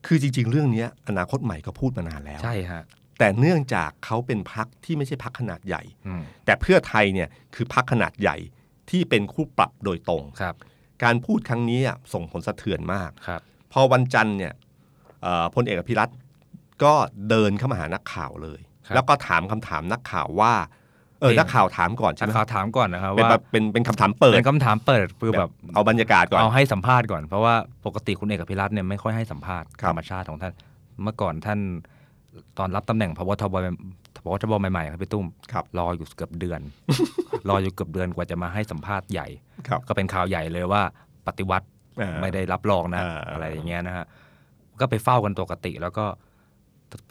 [0.07, 2.83] คือจริง ๆ เรื่องเนี้ยอนาคตใหม่ก็พูดมานานแล้วใช่ฮะ
[3.21, 8.37] แต่เนื่องจากเขาเป็นพักที่ไม่ใช่พักขนาดใหญ่อืมแต่เพื่อไทยเนี่ยคือพักขนาดใหญ่
[8.91, 10.55] ที่เป็นคู่ปรับโดยตรงครับ
[11.05, 13.41] การพูดครั้งนี้อะส่งผลสะเทือนมากครับ
[13.73, 14.53] พอวันจันทร์เนี่ย
[15.23, 16.17] เอ่อพลเอกอภิรัตน์
[16.83, 16.95] ก็
[17.29, 20.53] เดินเข้ามาหานักข่าวเลยครับแล้วก็ถามคำถามนักข่าวว่า
[21.21, 27.55] เออเป็นนักข่าวถามก่อนใช่นัไหกมข่าวถามก่อนนะครับเป็นว่าแบบเป็นเป็นคำถามเปิดเป็นคำถามเปิดคือแบบเอาบรรยากาศก่อนเอาให้สัมภาษณ์ก่อนเพราะว่า
[27.87, 30.53] ปกติคุณเอกพิรัตน์เนี่ยไม่ค่อยให้สัมภาษณ์ครับธรรมชาติของท่าน
[31.03, 31.61] เมื่อก่อนท่าน
[32.59, 33.55] ตอนรับตำแหน่งพบทบ
[34.15, 36.61] พบทบใหม่ๆครับพี่ตุ้มครับรออยู่เกือบเดือน
[37.49, 39.27] รออยู่เกือบเดือนกว่าจะมาให้สัมภาษณ์ใหญ่
[39.69, 40.83] ครับก็เป็นข่าวใหญ่เลยว่า
[41.27, 41.67] ปฏิวัติ
[42.01, 44.05] อ่าไม่ได้รับรองนะอ่าอะไรอย่างเงี้ยนะฮะ
[44.81, 46.05] ก็ไปเฝ้ากันปกติ แล้วก็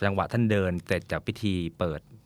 [0.05, 2.18] จังหวะท่านเดินเสร็จจากพิธีเปิดอ่า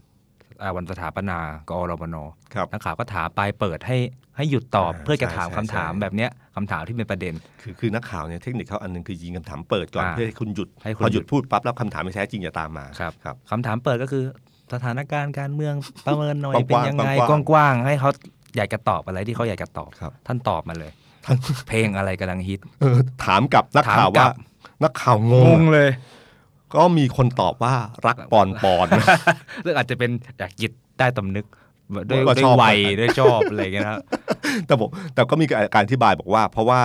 [0.77, 1.37] วันสถาปนา
[1.69, 2.15] กอรมน
[2.53, 3.97] ครับนักข่าวก็ถามไปเปิดให้
[4.37, 14.23] ให้หยุดตอบอ่าเพื่อจะถามใช่คำถามใช่แบบเนี้ยคำถามที่เป็นประเด็น คือคือนักข่าวเนี่ยเทคนิคเขาอันหนึงคือยิงคำถามเปิดก่อนอ่าเพื่อให้คุณหยุดให้คุณพอหยุดหยุดพูดปั๊บแล้วคำถามไม่แท้จริงจะตามมาครับครับคำถามเปิดก็คือ
[14.73, 18.09] สถานการณ์การเมืองประเมินหน่อยกว้างๆเป็นยังไงกว้างๆกว้างๆให้เขา
[18.57, 20.91] อยากจะตอบอะไรที่เขาอยากจะตอบครับท่านตอบมาเลย
[21.25, 24.33] ท่านเพลงอะไรกำลังฮิตเออถามกับนักข่าวถามกลัว่าบ
[24.83, 25.89] นักข่าวงงเลย
[26.75, 27.75] ก็มีคนตอบว่า
[28.07, 28.87] รักปอนปอน
[29.61, 31.45] เรื่องอาจจะเป็นอยากจิตใต้ตำนึก
[32.09, 33.99] ด้วยว่าด้วชยอบวัยด้วยชอบอะไรอย่างเงี้ยนะ
[34.67, 36.81] แต่ผมแต่ก็มีการอธิบายบอกว่า เพราะว่า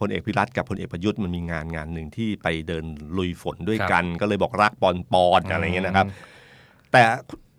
[0.00, 2.84] พลเอกพิรัตน์กับพลเอกประยุทธ์มันมีงานงานหนึ่งที่ไปเดิน
[3.16, 6.06] ลุยฝนด้วยกัน ก็เลยบอกรักปอนปอนอะไรอย่างเงี้ยนะครับ
[6.92, 7.02] แต่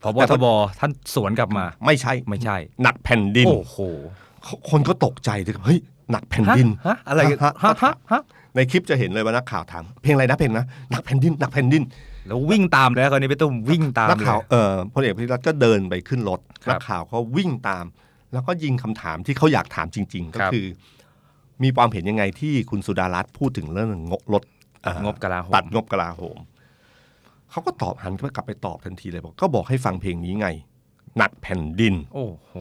[0.03, 0.45] พบทบ
[0.79, 3.77] ท่านสวนกลับมา ไม่ใช่ไม่ใช่ หนักแผ่นดินโอ้โห
[4.69, 5.79] คนก็ตกใจเลยเฮ้ย
[6.11, 8.21] หนักแผ่นดินฮะอะไรกันฮะฮะฮะฮะ
[8.55, 11.83] ในคลิปจะเห็นเลยว่านักข่าวถามเพลงอะไรนะเพลงนะหนักแผ่นดินหนักแผ่นดิน
[12.27, 17.85] แล้ววิ่งตามเลยคราวนี้ไปตุ้มวิ่งตามนักเลยข่าวเออพลเอกพิรัตน์ก็เดินไปขึ้นรถครับนักข่าวก็วิ่งตาม
[18.33, 20.65] แล้วก็ยิงคำถามที่เขาอยากถามจริง ๆ ก็ครับคือ
[21.63, 24.43] มีความเห็นยังไงที่คุณสุดารัตน์พูดถึงเรื่องงบลด
[24.83, 26.39] เอ่องบกลาโหมตัดงบกลาโหม
[27.51, 30.47] เขาก็ตอบหันกลับไปตอบทันทีเลยบอกก็บอกให้ฟังเพลงนี้ไง
[31.17, 32.53] หนักแผ่นดิน โอ้โห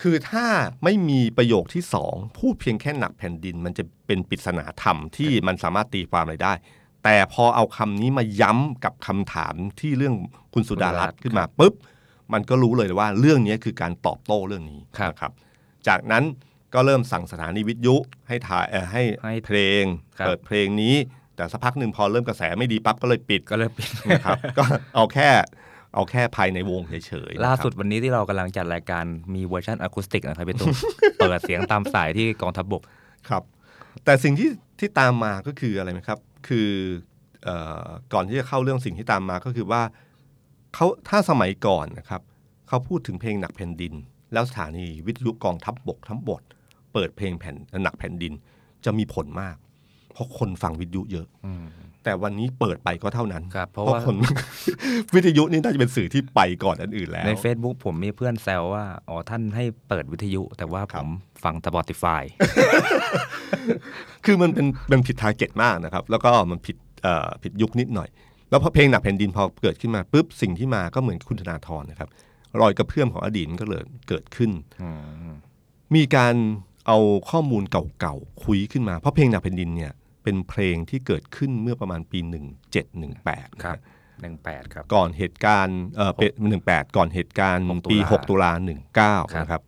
[0.00, 0.46] คือถ้า
[0.84, 6.52] ไม่มีประโยคที่สองพูดเพียงแค่หนักแผ่นดิน มันจะเป็นปริศนาธรรมที่มันสามารถตีความอะไรได้
[7.04, 10.14] แต่พอเอาคำนี้มาย้ำกับคำถามที่เรื่อง
[10.54, 11.74] คุณสุดารัตน์ขึ้นมาปุ๊บ
[12.32, 15.32] มันก็รู้เลยว่าเรื่องนี้คือการตอบโต้เรื่องนี้ครับนะครับ
[15.88, 16.24] จากนั้น
[16.74, 17.96] ก็เริ่มสั่งสถานีวิทยุ
[18.28, 19.82] ให้ถ่ายเอ่อให้ให้เพลง
[20.18, 20.94] ครับเปิดเพลงนี้
[21.36, 25.30] แต่สักพักหนึ่งพอเริ่มกระแสไม่ดีปั๊บก็เลยปิดก็เลยปิดนะครับก็เอาแค่
[25.94, 26.94] เอาแค่ภายในวงเฉ
[27.30, 30.74] ยๆนะครับล่าสุดวันนี้ที่เรากำลังจัดรายการมีเวอร์ชันอะคูสติกนะครับพี่ตุ้ม
[31.18, 32.82] เปิดเสียงตามสายที่กองทัพบก
[33.28, 33.42] ครับ
[34.04, 36.70] แต่สิ่งที่ที่ตามมาก็คืออะไรไหมครับ คือ
[37.44, 37.48] เอ
[37.84, 39.82] อก่อนที่จะเข้าเรื่องสิ่งที่ตามมาก็คือว่า
[40.74, 42.22] เขาถ้าสมัยก่อนนะครับ
[42.68, 43.94] เขาพูดถึงเพลงหนักแผ่นดิน
[44.32, 46.42] แล้วสถานีวิทยุกองทัพบบกทั้งบท
[46.92, 48.32] เปิดเพลงแผ่นหนักแผ่นดิน
[48.84, 49.56] จะมีผลมาก
[50.12, 51.64] เพราะคนฟังวิทยุเยอะอืม
[52.04, 54.16] แต่วันนี้เปิดไปก็เท่านั้นครับเพราะว่า คน
[55.14, 61.10] วิทยุนี่น่าจะเป็นสื่อที่ไปก่อนอันอื่นแล้ว ใน Facebook ผมมีเพื่อนแซวว่า อ๋อ ท่านให้เปิดวิทยุ แต่ว่าครัผบม
[61.44, 62.22] ฟัง Spotify
[64.24, 68.08] คือมันเป็นมันผิดทาร์เก็ตมากนะครับ แล้วก็มันผิดเอ่อผิดยุคนิดหน่อย
[68.50, 72.08] แล้วพอเพลงหนักแผ่นดินพอเกิดขึ้นมาปุ๊บสิ่งที่มาก็เหมือนคุณธนาธรนะครับ
[72.60, 74.50] รอยกระเพื่อมของอดีตมันก็เลยเกิดขึ้น
[74.82, 74.88] อื
[75.30, 75.32] ม
[75.94, 76.34] มีการ
[76.86, 76.98] เอา
[77.30, 82.18] ข้อมูลเก่าๆคุยขึ้นมา เพราะเพลงหนักแผ่นดินเนี่ย เป็นเพลงที่เกิดขึ้นเมื่อประมาณปี
[82.90, 83.78] 1718ครับ
[84.22, 89.62] หนึ่งแปดครับก่อนเหตุการณ์เออเป็นหนึ่งแปดก่อนเหตุการณ์หกตุปีลาหกตุลาหนึ่งเก้าครับนะครับ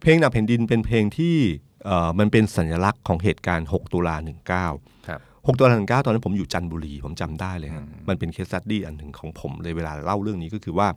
[0.00, 1.36] เพลงหนักแผ่นดินเป็นเพลงที่
[1.84, 4.66] เอ่อมันเป็นสัญลักษณ์ของเหตุการณ์ 6 ตุลาหนึ่งเก้า
[5.08, 10.88] ครับหกตุลาหนึ่งเก้าตอนนั้นผมอยู่จันทบุรีผมจำได้เลยฮะมันเป็นเคส s ัดดี้อันหนึ่งของผมเลยเวลาเล่าเรื่องนี้ก็คือว่า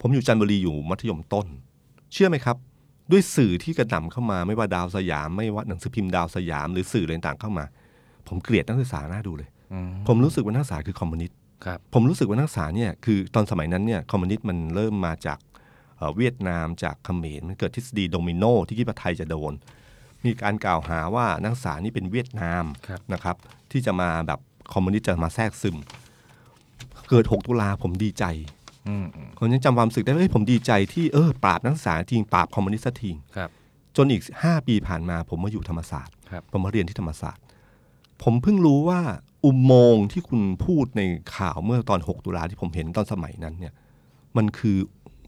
[0.00, 1.46] ผมอยู่จันทบุรีอยู่มัธยมต้น
[2.12, 2.56] เชื่อไหมครับ
[3.10, 7.64] ด้วยสื่อที่กระหน่ำเข้ามาไม่ว่าดาวสยามไม่ว่าหนังสือพิมพ์ดาวสยามหรือสื่ออะไรต่างๆเข้ามา
[8.28, 15.38] ผมเกลียดนักศึกษาน่าดูเลยอืมผมรู้สึกว่านักศึกษาคือคอมมิวนิสต์ครับผมรู้สึกว่านักศึกษาเนี่ยคือตอนสมัยนั้นเนี่ยคอมมิวนิสต์มันเริ่มมาจาก
[15.96, 19.52] เอ่อเวียดนามจากเขมรมันเกิดทฤษฎีโดมิโนที่คิดว่าไทยจะโดน
[20.24, 23.36] มีการกล่าวหาว่านักศึกษานี่เป็นเวียดนามครับนะครับ
[23.72, 24.40] ที่จะมาแบบ
[24.72, 25.76] คอมมิวนิสต์จะมาแทรกซึม
[27.10, 28.24] เกิด 6 ตุลาผมดีใจ
[28.88, 33.50] อืมอืมผมยังจำความรู้สึกได้ว่าเฮ้ยผมดีใจที่เออปราบนักศึกษาจริงปราบคอมมิวนิสต์สักทีครับ
[33.96, 37.42] จนอีก 5 ปีผ่านมาผมมาอยู่ธรรมศาสตร์ครับผมมาเรียนที่ธรรมศาสตร์
[38.22, 39.00] ผมเพิ่งรู้ว่า
[39.44, 41.02] อุโมงค์ที่คุณพูดใน
[41.36, 43.74] ข่าวเมื่อตอน 6 ตุลาที่ผมเห็นตอนสมัยนั้นเนี่ย
[44.36, 44.78] มันคือ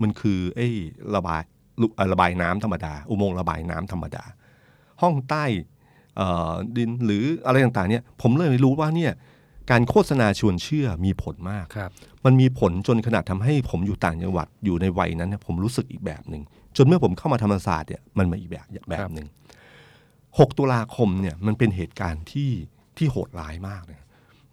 [0.02, 0.68] มันคือไอ้
[1.14, 1.42] ระบาย
[1.80, 4.24] ลุเอ่อระบายน้ำธรรมดา อุโมงค์ระบายน้ำธรรมดา
[5.02, 5.44] ห้องใต้
[6.16, 9.12] เอ่อดินหรืออะไรต่างๆเนี่ยผมเลยรู้ว่าเนี่ย
[9.70, 11.90] การโฆษณาชวนเชื่อมีผลมากครับ
[12.24, 16.42] มันมีผลจนขนาดทำให้ผมอยู่ต่างจังหวัดอยู่ในวัยนั้นเนี่ยผมรู้สึกอีกแบบหนึ่ง
[16.76, 19.28] จนเมื่อผมเข้ามาธรรมศาสตร์เนี่ยมันมาอีกแบบแบบหนึ่ง
[20.38, 22.50] หกตุลาคมเนี่ยมันเป็นเหตุการณ์ที่
[22.98, 23.98] ที่โหดร้ายมากเลย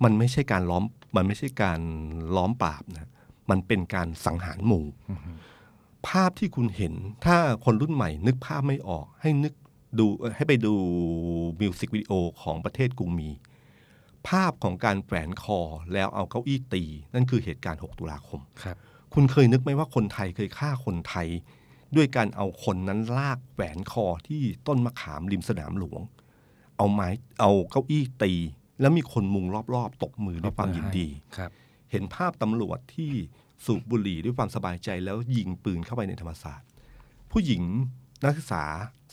[0.03, 0.83] มันไม่ใช่การล้อม
[1.15, 1.79] มันไม่ใช่การ
[2.35, 3.09] ล้อมปราบนะ
[3.49, 4.85] มันเป็นการสังหารหมู่
[6.07, 6.93] ภาพที่คุณเห็น
[7.25, 9.53] ถ้าคนรุ่นใหม่นึกภาพไม่ออก ให้นึก
[9.99, 10.73] ดูเอ่อให้ไปดู
[11.61, 13.29] มิวสิกวิดีโอของประเทศกรุงมี
[14.29, 15.59] ภาพของการแฝนคอ
[15.93, 18.77] แล้วเอาเก้าอี้ตี นั่นคือเหตุการณ์ 6 ตุลาคมครับ
[19.13, 21.27] คุณเคยนึกไหมว่าคนไทยเคยฆ่าคนไทย
[21.95, 26.01] ด้วยการเอาคนนั้นลากแหวนคอที่ต้นมะขามริมสนามหลวง
[26.77, 27.09] เอาไม้
[27.39, 28.33] เอาเก้าอี้ตี
[28.81, 31.07] แล้วมีคนมุงรอบๆ ตบมือด้วยความยินดี
[31.37, 31.51] ครับ
[31.91, 33.11] เห็นภาพตำรวจที่
[33.65, 36.67] สูบบุหรี่ด้วยความสบายใจแล้วยิงปืนเข้าไปในธรรมศาสตร์
[37.31, 37.63] ผู้หญิง
[38.23, 38.63] นักศึกษา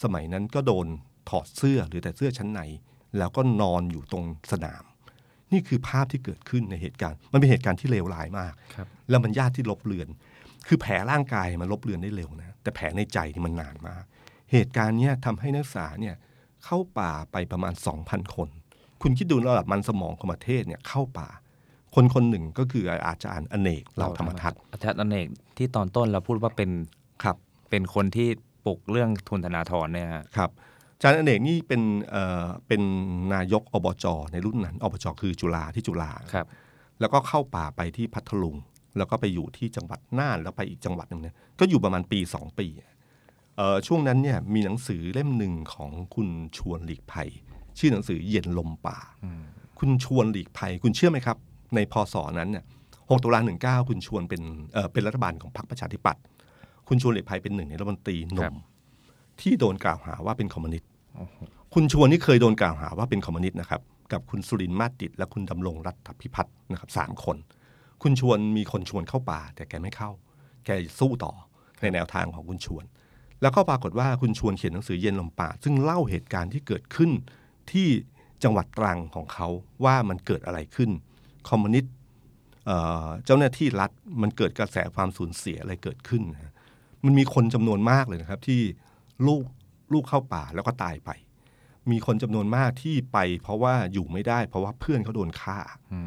[0.03, 0.87] สมัยนั้นก็โดน
[1.29, 2.61] ถอดเสื้อหรือแต่เสื้อชั้นใน
[3.19, 4.85] แล้วก็นอนอยู่ตรงสนาม
[5.53, 10.09] นี่คือภาพที่เกิดขึ้นในเหตุการณ์ มันเป็นเหตุการณ์ที่เลวร้ายมากครับแล้วมันยากที่ลบเลือน
[10.67, 14.05] คือแผลร่างกายมันลบเลือนได้เร็วนะ แต่แผลในใจนี่มันนานมาก
[14.53, 16.15] เหตุการณ์เนี้ยทำให้นักศึกษาเนี่ย
[16.65, 18.49] เข้าป่าไปประมาณ 2,000 คน
[19.03, 21.29] คุณคิดดูระดับมันสมองของประเทศเนี่ยเข้าป่า
[21.95, 26.71] คนคนหนึ่งก็คืออาจารย์อเนกเหล่าธรรมทัศน์อาจารย์อเนกที่ตอนต้นเราพูดว่าเป็น
[27.25, 27.37] ครับ
[27.71, 28.29] เป็นคนที่
[28.65, 30.51] ปลุกเรื่องทุนธนาธรเนี่ยฮะครับ
[30.97, 32.83] อาจารย์อเนกนี่เป็นเอ่อเป็น
[33.35, 36.47] นายกอบจในรุ่นนั้นอบจคือจุฬาที่จุฬาครับ
[37.01, 38.57] แล้วก็เข้าป่าไปที่พัทลุง
[38.97, 42.92] แล้วก็ไปอยู่ที่จังหวัดน่านแล้วไปอีกจังหวัดหนึ่งเนี่ยก็อยู่ประมาณปีสองปีเอ่อ
[43.87, 47.29] ช่วงนั้นเนี่ยมีหนังสือเล่มหนึ่งของคุณชวนหลีกภัย
[47.79, 48.99] ชื่อหนังสือเย็นลมป่า
[49.79, 51.37] คุณชวนหลีกภัย คุณเชื่อไหมครับ
[51.75, 52.65] ในพศนั้นเนี่ย
[53.11, 56.23] หกตุลาหนึ่งเก้าคุณชวนเป็นเอ่อเป็นรัฐบาลของพรรคประชาธิปัตย์
[56.89, 58.57] คุณชวนหลีกภัยเป็นหนึ่งในรัฐมนตรีหคนุ่รับม
[59.41, 60.89] ที่โดนกล่าวหาว่าเป็นคอมมิวนิสต์
[61.75, 63.81] คุณชวนนี่เคยโดนกล่าวหาว่าเป็นคอมมิวนิสต์นะครับ
[64.13, 67.37] กับคุณสุรินทร์มาสติดและคุณดำรงรัฐพิพัฒน์นะครับสามคน
[68.03, 70.11] คุณชวนมีคนชวนเข้าป่า แต่แกไม่เข้า
[70.65, 71.33] แกสู้ต่อ
[71.81, 72.85] ในแนวทางของคุณชวน
[73.43, 77.11] แล้วก็ปรากฏว่าคุณชวนเขียนหนังสือเย็นลมป่า ซึ่งเล่าเหตุการณ์ที่เกิดขึ้น
[77.73, 77.89] ที่
[78.43, 79.49] จังหวัดตรังของเขา
[79.85, 80.91] ว่ามันเกิดอะไรขึ้น
[81.49, 81.95] คอมมิวนิสต์
[83.25, 83.91] เจ้าหน้าที่รัฐ
[84.23, 86.53] มันเกิดกระแสความสูญเสียอะไรเกิดขึ้นนะ
[87.05, 88.61] มันมีคนจำนวนมากเลยนะครับ ที่
[89.27, 89.45] ลูก
[89.93, 91.11] ลูกเข้าป่าแล้วก็ตายไป
[91.91, 95.59] มีคนจำนวนมากที่ไป เพราะว่าอยู่ไม่ได้ เพราะว่าเพื่อนเขาโดนฆ่า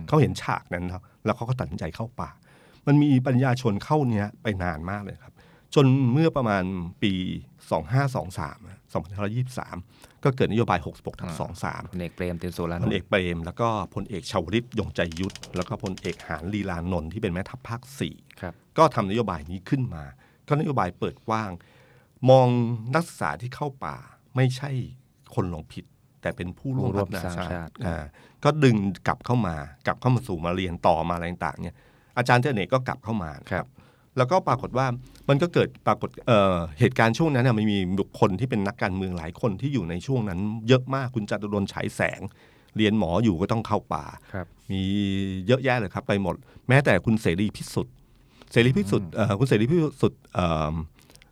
[0.08, 2.30] เขาเห็นฉากนั้นแล้วแล้วเขาก็ตัดสินใจเข้าป่า
[2.88, 5.34] มันมีปัญญาชนเข้าเนี้ยไปนานมากเลยครับ
[5.76, 6.64] จนเมื่อประมาณ
[7.04, 7.14] ปี
[7.90, 8.78] 2523อะ
[9.46, 11.30] 2523 ก็เกิดนโยบาย 66ทับ
[11.62, 20.04] 23พลเอกเปรมตินสุรานพลนเอกท์เปรม แล้วก็พลเอกชาวลิตยงใจยุทธ แล้วก็พลเอกหานลีลานนท์ที่เป็นแม่ทัพภาคสี่ครับก็ทำนโยบายนี้ขึ้นมา
[20.48, 21.52] ก็นโยบายเปิดกว้าง
[22.30, 22.48] มอง
[22.96, 23.96] นักศึกษาที่เข้าป่า
[24.36, 24.70] ไม่ใช่
[25.36, 25.86] คนหลงผิด
[26.22, 28.04] แต่เป็นผู้ร่วมผู้ร่วมพัฒนาสร้างชาชาติติอ่า
[28.44, 28.76] ก็ดึง
[29.08, 29.56] กลับเข้ามา
[29.88, 31.78] กลับเข้ามาสู่มาเรียนต่อมาอะไรต่างๆเนี่ย
[32.18, 33.66] อาจารย์เทเนกก็กลับเข้ามานะครับ
[34.18, 34.88] แล้วก็ปรากฏว่า
[35.30, 42.22] มันก็เกิดปรากฏเอ่อเหตุการณ์ช่วงนั้นน่ะมันมีบุคคลที่เป็นนักการเมืองหลายคนที่อยู่ในช่วงนั้น เยอะมากคุณจตุรนต์ฉายแสง
[42.78, 44.82] เรียนหมออยู่ก็ต้องเข้าป่าครับมี
[45.48, 46.36] เยอะแยะเลยครับไปหมด
[46.70, 47.94] แม้แต่คุณเสรีพิสุทธิ์
[48.52, 50.74] เสรีพิสุทธิ์เอ่อคุณเสรีพิสุทธิ์เอ่อ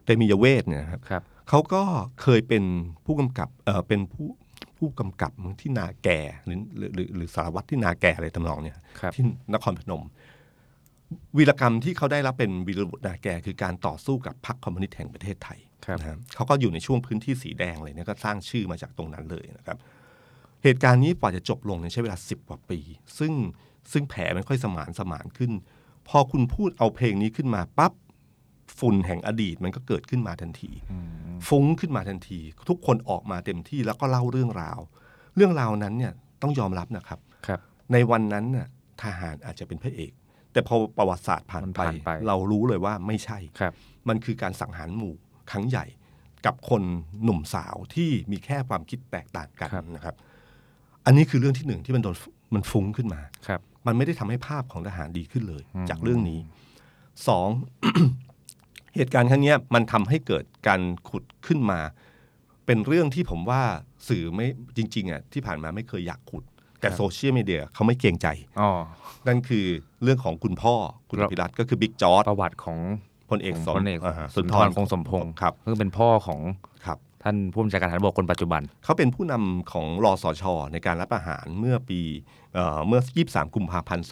[0.05, 1.81] เตมียเวทเนี่ยนะครับครับเขาก็
[2.21, 2.63] เคยเป็น
[3.05, 4.27] ผู้กำกับเอ่อเป็นผู้
[4.77, 5.31] ผู้กำกับ
[5.61, 9.23] ที่นาแก่หรือหรือหรือหรือสารวัตรที่นาแก่อะไรทำนองเนี่ยครับที่
[9.53, 10.03] นครพนม
[11.37, 19.77] วีรกรรมที่เขาได้รับเป็นวีรบุตรนาแก่คือการต่อสู้กับพรรคคอมมิวนิสต์แห่งประเทศไทยครับนะครับเขาก็อยู่ในช่วงพื้นที่สีแดงเลยเนี่ยก็สร้างชื่อมาจากตรงนั้นเลยนะครับ
[20.63, 22.79] เหตุการณ์นี้กว่าจะจบลงเนี่ยใช้เวลาสิบกว่าปี
[23.19, 23.33] ซึ่ง
[23.91, 25.51] ซึ่งแผลมันค่อยสมานสมานขึ้น
[26.07, 27.93] พอคุณพูดเอาเพลงนี้ขึ้นมาปั๊บ
[28.79, 30.71] ฝุ่นแห่งอดีตมันก็เกิดขึ้นมาทันที
[31.47, 32.39] ฟุ้งขึ้นมาทันที
[32.69, 34.79] ทุกคนออกมาเต็มที่แล้วก็เล่าเรื่องราว
[35.35, 37.59] เรื่องราวนั้นเนี่ยต้องยอมรับนะครับครับ
[37.91, 38.67] ในวันนั้นน่ะ
[39.01, 40.11] ทหารอาจจะเป็นพระเอก
[40.53, 43.73] แต่พอประวัติศาสตร์ผ่านมันไปผ่านไป เรารู้เลยว่าไม่ใช่ครับ
[44.09, 45.13] มันคือการสังหารหมู่
[45.51, 45.85] ครั้งใหญ่
[46.45, 46.83] กับคน
[47.23, 50.15] หนุ่มสาวที่มีแค่ความคิดแตกต่างกันครับนะครับ
[51.05, 52.15] อันนี้คือเรื่องที่หนึ่งที่มันโดน
[52.53, 56.39] มันฟุ้งขึ้นมาครับ มันไม่ได้ทำให้ภาพของทหารดีขึ้นเลยอืมจากเรื่องนี้
[57.27, 57.47] สอง
[58.95, 61.79] เหตุการณ์ครั้งเนี้ยมันทำให้เกิดการขุดขึ้นมา
[62.65, 63.61] เป็นเรื่องที่ผมว่า
[64.07, 64.47] สื่อไม่
[64.77, 66.43] จริงๆอะที่ผ่านมาไม่เคยอยากขุด
[66.83, 68.27] แต่โซเชียลมีเดียเขาไม่เกรงใจ
[68.61, 68.69] อ๋อ
[69.27, 69.65] นั่นคือ
[70.03, 70.75] เรื่องของคุณพ่อ
[71.09, 72.79] คุณครับพิรัตน์ก็คือบิ๊กจอร์ดประวัติของ
[73.29, 76.41] พลเอกของสมพลเอกาสุนทรคงสมพงศ์ครับซึ่งเป็นพ่อของ
[76.85, 81.99] ครับท่านผู้บัญชาการทหารบกคนปัจจุบัน เขาเป็นผู้นำของรอสชในการรับอาหารเมื่อปี
[82.53, 84.05] เอ่อเมื่อ 23 กุมภาพันธ์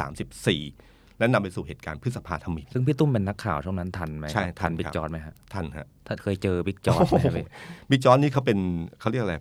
[0.00, 7.46] 2534 และนำไปสู่เหตุการณ์พฤษภาธมิฬซึ่งพี่ตุ้มเป็นนักข่าวช่วงนั้นทันไหมใช่ครับทัทันนบิ๊ครักบจอร์ดไหมฮะท่านฮะถ้าเคยเจอบิ๊กจอร์ดไหมครับพี่
[7.90, 8.58] บิ๊กจอร์ดนี่เขาเป็น
[9.00, 9.36] เขาเรียกอะไร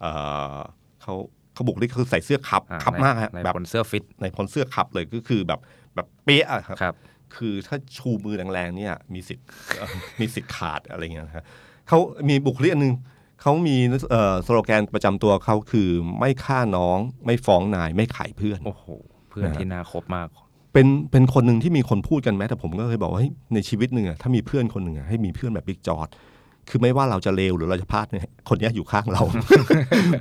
[0.00, 0.12] เอ่
[0.54, 0.56] อ
[1.02, 1.14] เขา
[1.60, 5.60] เขาบุกนี่คือใส่เสื้อคับอ่าคับในมากฮะในแบบบนเสื้อฟิตในพลเสื้อคับเลยก็คือแบบ
[5.94, 6.94] แบบเป๊ะอะครับครับ
[7.36, 9.46] คือถ้าชูมือแรงๆเนี่ยมีสิทธิ์
[9.78, 9.88] เอ่อ
[10.20, 11.44] มีสิทธิ์ขาดอะไรเงี้ยนะฮะ
[11.88, 11.98] เขา
[12.28, 12.94] มีบุคลิกอันหนึง
[13.42, 13.76] เขามี
[14.10, 15.88] เอ่อสโลแกนประจำตัวเขาคือ
[16.18, 18.84] ไม่ฆ่าน้องไม่ฟ้องนายไม่ขายเพื่อนโอ้โห
[19.30, 20.28] เพื่อนนะฮะที่น่าคบมาก
[20.72, 26.08] เป็นเป็นคนหนึ่งที่มีคนพูดกันแม้แต่ผมก็เคยบอกว่าเฮ้ยในชีวิตหนึ่งอะถ้ามีเพื่อนคนหนึ่งอะให้มีเพื่อนแบบบิ๊กจ๊อด
[26.70, 29.22] คือไม่ว่าเราจะเลวหรือเราจะพลาดเนี่ยคนเนี้ยอยู่ข้างเรา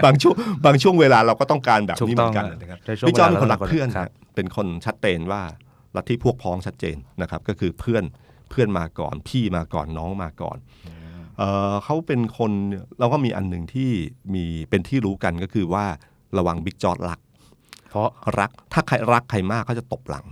[0.06, 0.36] บางช่วง
[0.66, 5.42] บางช่วงเวลาเราก็ต้องการแบบนี้เหมือนกันถูกต้องนะครับในช่วงเวลาบิ๊กจ๊อดเป็นลาคนรักเพื่อนครับฮะเป็นคนชัดเจนว่า
[5.96, 8.04] ลัทธิพวกพ้องชัดเจนนะครับ ก็คือเพื่อน
[8.50, 10.58] เพื่อนมาก่อน พี่มาก่อนน้องมาก่อน
[11.38, 12.52] เออเขาเป็นคน
[13.00, 13.90] เราก็มีอันหนึ่งที่
[14.34, 15.86] มีเป็นที่รู้กันก็คือว่า
[16.38, 17.20] ระวังบิ๊กจอร์ดรัก
[17.90, 20.26] เพราะรักถ้าใครรักใครมากเขาจะตบหลัง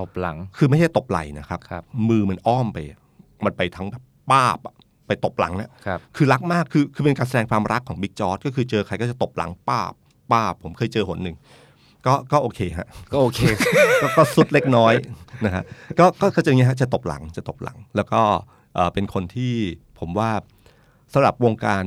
[0.00, 2.78] ตบหลัง คือไม่ใช่ตบไหล่นะครับครับมือมันอ้อมไป
[3.44, 4.74] มันไปทั้งแบบป้าบอะ
[5.06, 9.92] ไปตบหลังเนี่ยครับคือรักมากคือคือเป็นการแสดงความรักของบิ๊กจอร์ดก็คือเจอใครก็จะตบหลังป้าบ
[10.32, 11.36] ป้าบผมเคยเจอหนหนึ่ง
[12.06, 13.40] ก็ก็โอเคฮะก็โอเค
[14.02, 14.94] ก็ก็สุดเล็กน้อย
[15.44, 15.62] นะฮะ
[15.98, 18.20] ก็ก็ก็จะอย่างเงี้ยฮะจะตบหลังจะตบหลัง แล้วก็
[18.74, 19.52] เอ่อเป็นคนที่
[19.98, 20.30] ผมว่า
[21.12, 21.84] สำหรับวงการ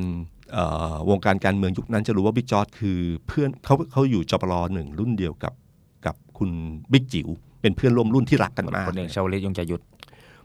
[0.54, 5.54] เอ่อวงการการเมืองยุคนั้นจะรู้ว่าบิ๊กจอร์ดคือเพื่อนเขาเขาอยู่จปรหนึ่งรุ่นเดียวกับ
[6.06, 6.52] กับคุณ
[6.92, 7.28] บิ๊กจิ๋ว
[7.62, 9.84] เป็นเพื่อนร่วมรุ่นที่รักกันมากพลเอกชาวลิตยงใจยุทธ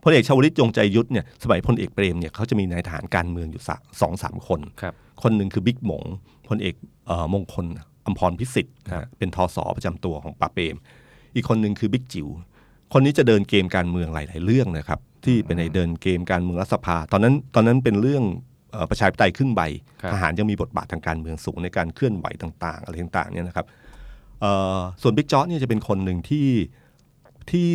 [0.02, 3.62] พลเอกชาวลิตยงใจยุทธเนี่ยสมัยพลเอกเปรมเนี่ยเขาจะมีนายทหารการเมืองอยู่
[4.00, 6.04] สองสามคนครับคนหนึ่งคือบิ๊กหมง
[6.48, 6.74] พลเอก
[7.06, 7.64] เอ่อมงคล
[8.06, 10.76] อมพรพิสิทธิ์นะฮะเป็นทศประจำตัวของป่าเปรม
[11.34, 12.28] อีกคนหนึ่งคือบิ๊กจิ๋ว
[12.92, 18.24] คนนี้จะเดินเกมการเมืองหลาย ๆ เรื่องนะครับ ที่เป็นในเดินเกมการเมืองรัฐสภา ตอนนั้นตอนนั้นเป็นเรื่อง
[18.72, 19.62] เอ่อประชาธิปไตยครึ่งใบ
[20.02, 23.66] ครับทหารยังมีบทบาททางการเมืองสูงในการเคลื่อนไหวต่าง ๆ อะไรต่าง ๆ เนี่ยนะครับ
[24.40, 26.48] เอ่อส่วนบิ๊กจอร์ดเนี่ยจะเป็นคนหนึ่งที่
[27.52, 27.72] ที่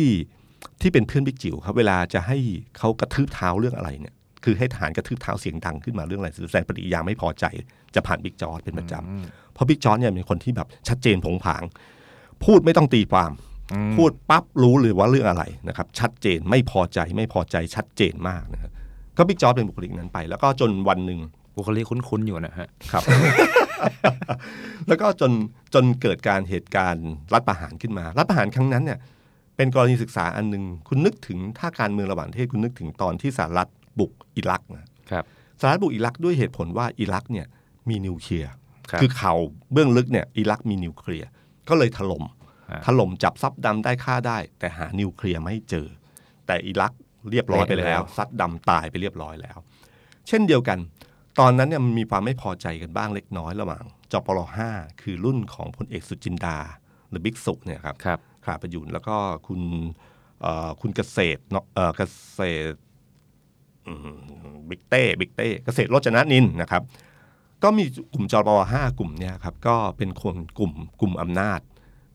[0.80, 2.38] ที่เป็นเพื่อนบิ๊กจิ๋วครับเวลาจะให้
[2.78, 7.44] เขากระทืบเท้าเรื่องอะไรเนี่ยคือให้ทหารกระทืบเท้าเสียงดังขึ้นมาเรื่องอะไรแสดงปฏิกิริยาไม่พอใจ
[7.94, 11.62] จะผ่านบิ๊กจอร์ดเป็นประจำเพราะบิ๊กจอร์ดเนี่ยเป็นคนที่แบบชัดเจนโผงผาง
[12.44, 13.30] พูดไม่ต้องตีความ
[13.72, 18.70] อืมพูดปั๊บรู้เลยว่าเรื่องอะไรนะครับชัดเจนไม่พอใจไม่พอใจชัดเจนมากนะครับ
[19.16, 21.20] ก็บิ๊กจ๊อดเป็นบุคลิกนั้นไป แล้วก็จนวันหนึ่ง
[21.56, 23.02] บุคลิกคุ้นๆอยู่นะฮะครับ
[24.88, 25.32] แล้วก็จน
[25.74, 28.98] จนเกิดการเหตุการณ์รัฐประหารขึ้นมา รัฐประหารครั้งนั้นเนี่ย
[29.58, 35.24] เป็นกรณีศึกษาอันหนึ่งคุณนึกถึงถ้าการเมืองระหว่างประเทศคุณนึกถึงตอนที่สหรัฐบุกอิรักนะครับ
[35.60, 37.46] สหรัฐบุกอิรักด้วยเหตุผลว่าอิรักเนี่ย
[37.88, 38.52] มีนิวเคลียร์
[38.90, 39.38] ครับคือข่าว
[39.72, 41.28] เบื้องลึกเนี่ยอิรักมีนิวเคลียร์
[41.68, 42.24] ก็เลยถล่ม
[42.70, 45.86] อ่าถล่มจับซับดำได้ฆ่าได้ แต่หานิวเคลียร์ไม่เจอ
[46.46, 46.92] แต่อิรัก
[47.30, 49.58] เรียบร้อยไปแล้ว ซัดดำตายไปเรียบร้อยแล้ว
[50.28, 50.78] เช่นเดียวกัน
[51.40, 54.70] ตอนนั้นเนี่ยมันมีความไม่พอใจกันบ้างเล็กน้อยระหว่างจปรห้า
[55.02, 56.58] คือรุ่นของพลเอกสุจินดา
[57.08, 59.16] หรือบิ๊กสุเนี่ยครับครับ คราประยูรแล้วก็
[59.46, 59.60] คุณ
[60.42, 62.02] เอ่อคุณเกษตรเนาะเอ่อเก
[62.38, 62.40] ษ
[62.72, 62.78] ตร
[63.86, 64.18] อืม
[64.68, 66.82] บิ๊กเต้บิ๊กเต้เกษตรโรจนนิลนะครับ
[67.62, 67.84] ก็มี
[68.14, 71.60] กลุ่มจปรห้ากลุ่มเนี่ยครับก็เป็นคนกลุ่มกลุ่มอำนาจ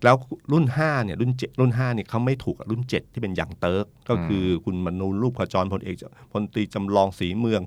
[0.03, 0.15] แล้ว
[0.51, 5.95] รุ่นห้าเนี่ยรุ่นเจ็ดรุ่นห้าเนี่ยเขาไม่ถูกกับรุ่นเจ็ดที่เป็นอย่างเติร์กก็คือคุณมนูญรูปขจรพลเอก
[6.31, 7.61] พลตรีจำลองศรีเมือง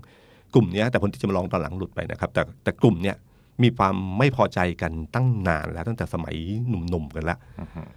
[0.54, 3.16] กลุ่มเนี้ยแต่พลตรีจำลองตอนหลังหลุดไปนะครับ แต่แต่กลุ่มเนี้ย
[3.62, 6.36] มีความไม่พอใจกันตั้งนานแล้วตั้งแต่สมัย
[6.68, 7.88] หนุ่มๆกันแล้วเอ่อ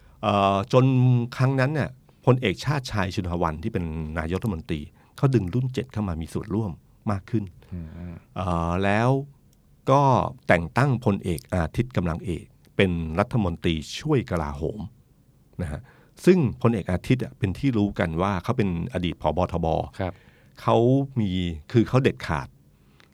[0.73, 0.85] จน
[1.37, 1.89] ครั้งนั้นเนี่ย
[2.25, 3.85] พลเอกชาติชายชุนหวันที่เป็น
[4.19, 4.81] นายกรัฐมนตรี
[5.17, 6.71] เขาดึงรุ่นเจ็ดเข้ามามีส่วนร่วม
[7.11, 7.43] มากขึ้น
[8.35, 9.09] เอ่อแล้ว
[9.91, 10.01] ก็
[10.47, 12.45] แต่งตั้งพลเอกอาทิตย์กำลังเอก
[12.75, 14.79] เป็นรัฐมนตรีช่วยกลาโหม
[15.61, 15.81] นะฮะ
[16.25, 19.67] ซึ่งพลเอกอาทิตย์อะเป็นที่รู้กันว่าเขาเป็นอดีตผบทบ
[19.99, 20.13] ครับ
[20.61, 20.77] เขา
[21.19, 21.29] มี
[21.71, 22.47] คือเขาเด็ดขาด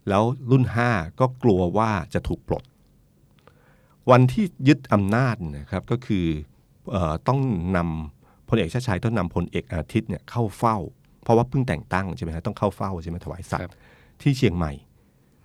[0.10, 0.90] แล้วรุ่นห้า
[1.20, 2.64] ก็กลัวว่าจะถูกปลด
[4.12, 6.55] วันที่ยึดอำนาจนะครับก็คือเออ
[7.28, 7.40] ต้อง
[7.78, 10.78] นำพลเอกชาติชายต้องนำพลเอกอาทิตย์เนี่ยเข้าเฝ้า
[11.24, 13.76] เพราะว่าเพิ่งแต่งตั้งใช่ไหมฮะต้องเข้าเฝ้าใช่ไหมถวายสัตครัย์
[14.22, 14.74] ที่เชียงใหม่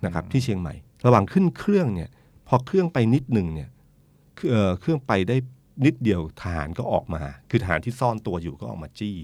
[0.04, 0.74] นะครับที่เชียงใหม่
[1.06, 2.08] ระหว่างขึ้นเครื่องเนี่ย
[2.48, 3.68] พอเครื่องไปนิดหนึ่งเนี่ย
[4.36, 5.36] เเครื่องไปได้
[5.84, 9.16] นิดเดียวทหารก็ออกมา คือทหารที่ซ่อนตัวอยู่ก็ออกมาจี้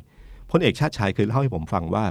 [0.50, 2.04] พลเอกชาติชายเคยเล่าให้ผมฟังว่า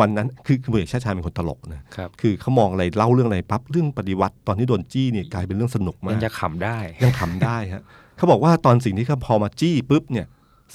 [0.00, 7.82] วันนั้นคือคือพลเอกชาติชายเป็นคนตลกนะครับคือเขามองอะไรเล่าเรื่องอะไรปั๊บเรื่องปฏิวัติตอนที่โดนจี้เนี่ยกลายเป็นเรื่องสนุกมากยังจะขำได้ยังขำได้ฮะ
[8.20, 10.26] เขาบอกว่าตอนสิ่งที่เขาพอมาจี้ปุ๊บเนี่ย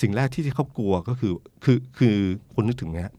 [0.01, 1.33] สิ่งแรกที่เขากลัวก็คือ
[1.63, 2.15] คือคือ
[2.53, 3.13] คุณนึกถึงนะฮะ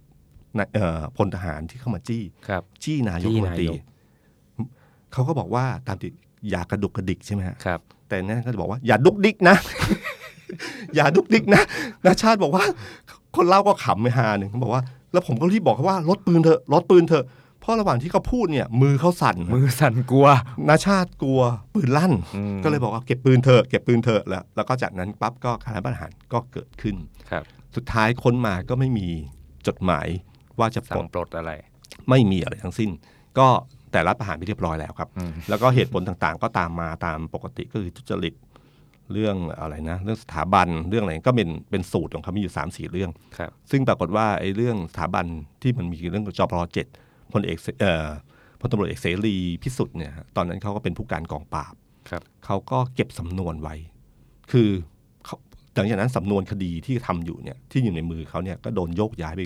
[0.59, 3.83] นายเอ่อพลทหารที่เข้ามาจี้ครับจี้นายกจี้รัฐมนตรีนายก
[5.13, 6.09] เขาก็บอกว่าตามติ
[6.51, 9.57] อย่ากระดุกกระดิกใช่ไหมฮะครับแต่นั่นก็จะบอกว่าอย่าดุกดิกนะ
[10.97, 11.63] อย่าดุกดิกนะ
[12.05, 12.65] นาชาติบอกว่า
[13.37, 20.27] คนเล่าก็ขำไปฮาหนึ่งเขาบอกว่า แล้วผมก็รีบบอกเขาว่าลดปืนเถอะลดปืนเถอะเพ ราะระหว่างที่เขาพูดเนี่ย มือเขาสั่นมือสั่นกลัว
[20.69, 21.41] นาชาติกลัว
[21.75, 26.97] ปืนลั่นอืมก็เลยบอกว่าเก็บปืนเถอะเก็บปืนเถอะแล้วแล้วก็จากนั้นปั๊บก็การรัฐประหารก็เกิดขึ้น
[27.31, 27.45] ครับ
[27.77, 29.09] สุดท้ายค้นมาก็ไม่มี
[29.67, 30.07] จดหมาย
[30.59, 31.51] ว่าจะปลสั่งดปลดอะไร
[32.11, 32.91] ไม่มีอะไรทั้งสิ้น
[33.39, 33.49] ก็
[33.93, 38.35] แต่รัฐประหารไปเรียบร้อยแล้วครับอืมแล้วก็เหตุผลต่างๆ ก็ตามมาตามปกติก็คือทุจริต
[39.13, 45.27] เรื่องอะไรนะ เรื่องสถาบันเรื่องอะไรก็เป็นเป็นสูตรของเขามีอยู่สามสี่เรื่องครับซึ่งปรากฏว่าไอ้เรื่องสถาบัน
[45.63, 46.87] ที่มันมีเรื่องจปรเจ็ด
[47.33, 48.09] พลเอกเสเอ่อ
[48.61, 51.75] พลตำรวจเอกเสรีพิสุทธิ์เนี่ยฮะตอนนั้นเขาก็เป็นผู้การกองปราบ
[52.09, 53.75] ครับเขาก็เก็บสำนวนไว้
[54.53, 54.69] คือ
[55.25, 55.37] เขา
[55.75, 59.41] หลังจากนั้นสำนวนคดีที่ทำอยู่เนี่ยที่อยู่ในมือเขาเนี่ยก็โดนโยกย้ายไป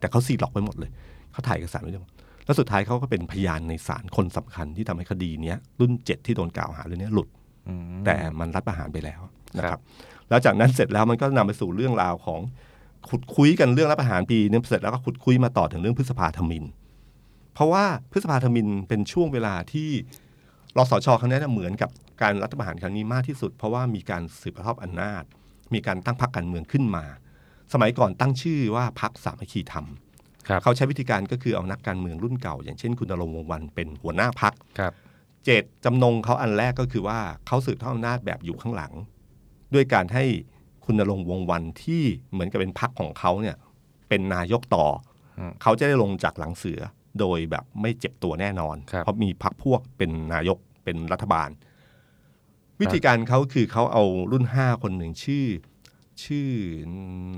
[0.00, 0.90] แต่เขาซีล็อกไว้หมดเลย
[1.32, 2.12] เขาถ่ายเอกสารไว้หมด
[2.44, 7.28] แล้วสุดท้ายเขาก็เป็นพยานในศาลคนสำคัญที่ทำให้คดีเนี้ยรุ่นเจ็ดที่โดนกล่าวหาเรื่องเนี้ยหลุด
[7.68, 9.20] อืมแต่มันรัฐประหารไปแล้ว
[9.56, 9.80] นะคครัรับบ
[10.28, 12.40] แล้วจากนั้นเสร็จแล้วมันก็นำไปสู่เรื่องราวของ
[13.08, 16.64] ขุดคุยกันเรื่องรัฐประหารปีนึงเสร็จแล้วก็ขุดคุยมาต่อถึงเรื่องพฤษภาธมิน
[17.54, 19.90] เพราะว่าพฤษภาธมินเป็นช่วงเวลาที่
[20.76, 21.90] รสชครั้งนี้นเหมือนกับ
[22.22, 25.22] การรัฐประหารครั้งนี้มากที่สุด เพราะว่ามีการสืบทอดอำนาจ
[25.74, 27.04] มีการตั้งพรรคการเมืองขึ้นมา
[27.72, 29.86] สมัยก่อนตั้งชื่อว่าพรรคสามัคคีธรรม
[30.48, 34.92] ครับเขาใช้วิธีการก็คือเอานักการเมืองรุ่นเก่า อย่างเช่นคุณนรงค์วงศ์วันเป็นหัวหน้าพรรคครับ
[35.44, 38.92] เจตจำนงเขาอันแรกก็คือว่าเขาสืบทอดอำนาจแบบอยู่ข้างหลัง
[39.74, 40.24] ด้วยการให้
[40.84, 43.56] คุณนรงค์วงศ์วันที่เหมือนกับเป็นพรรคของเขาเนี่ย
[44.08, 44.86] เป็นนายกต่อ
[45.38, 46.80] อมเขาจะได้ลงจากหลังเสือ
[47.20, 51.50] โดยแบบไม่เจ็บตัวแน่นอนครับเพราะมีพรรคพวกเป็นนายกเป็นรัฐบาล
[52.80, 55.46] วิธีการเขาคือเขาเอารุ่นห้าคนหนึ่งชื่อ
[56.24, 56.48] ชื่อ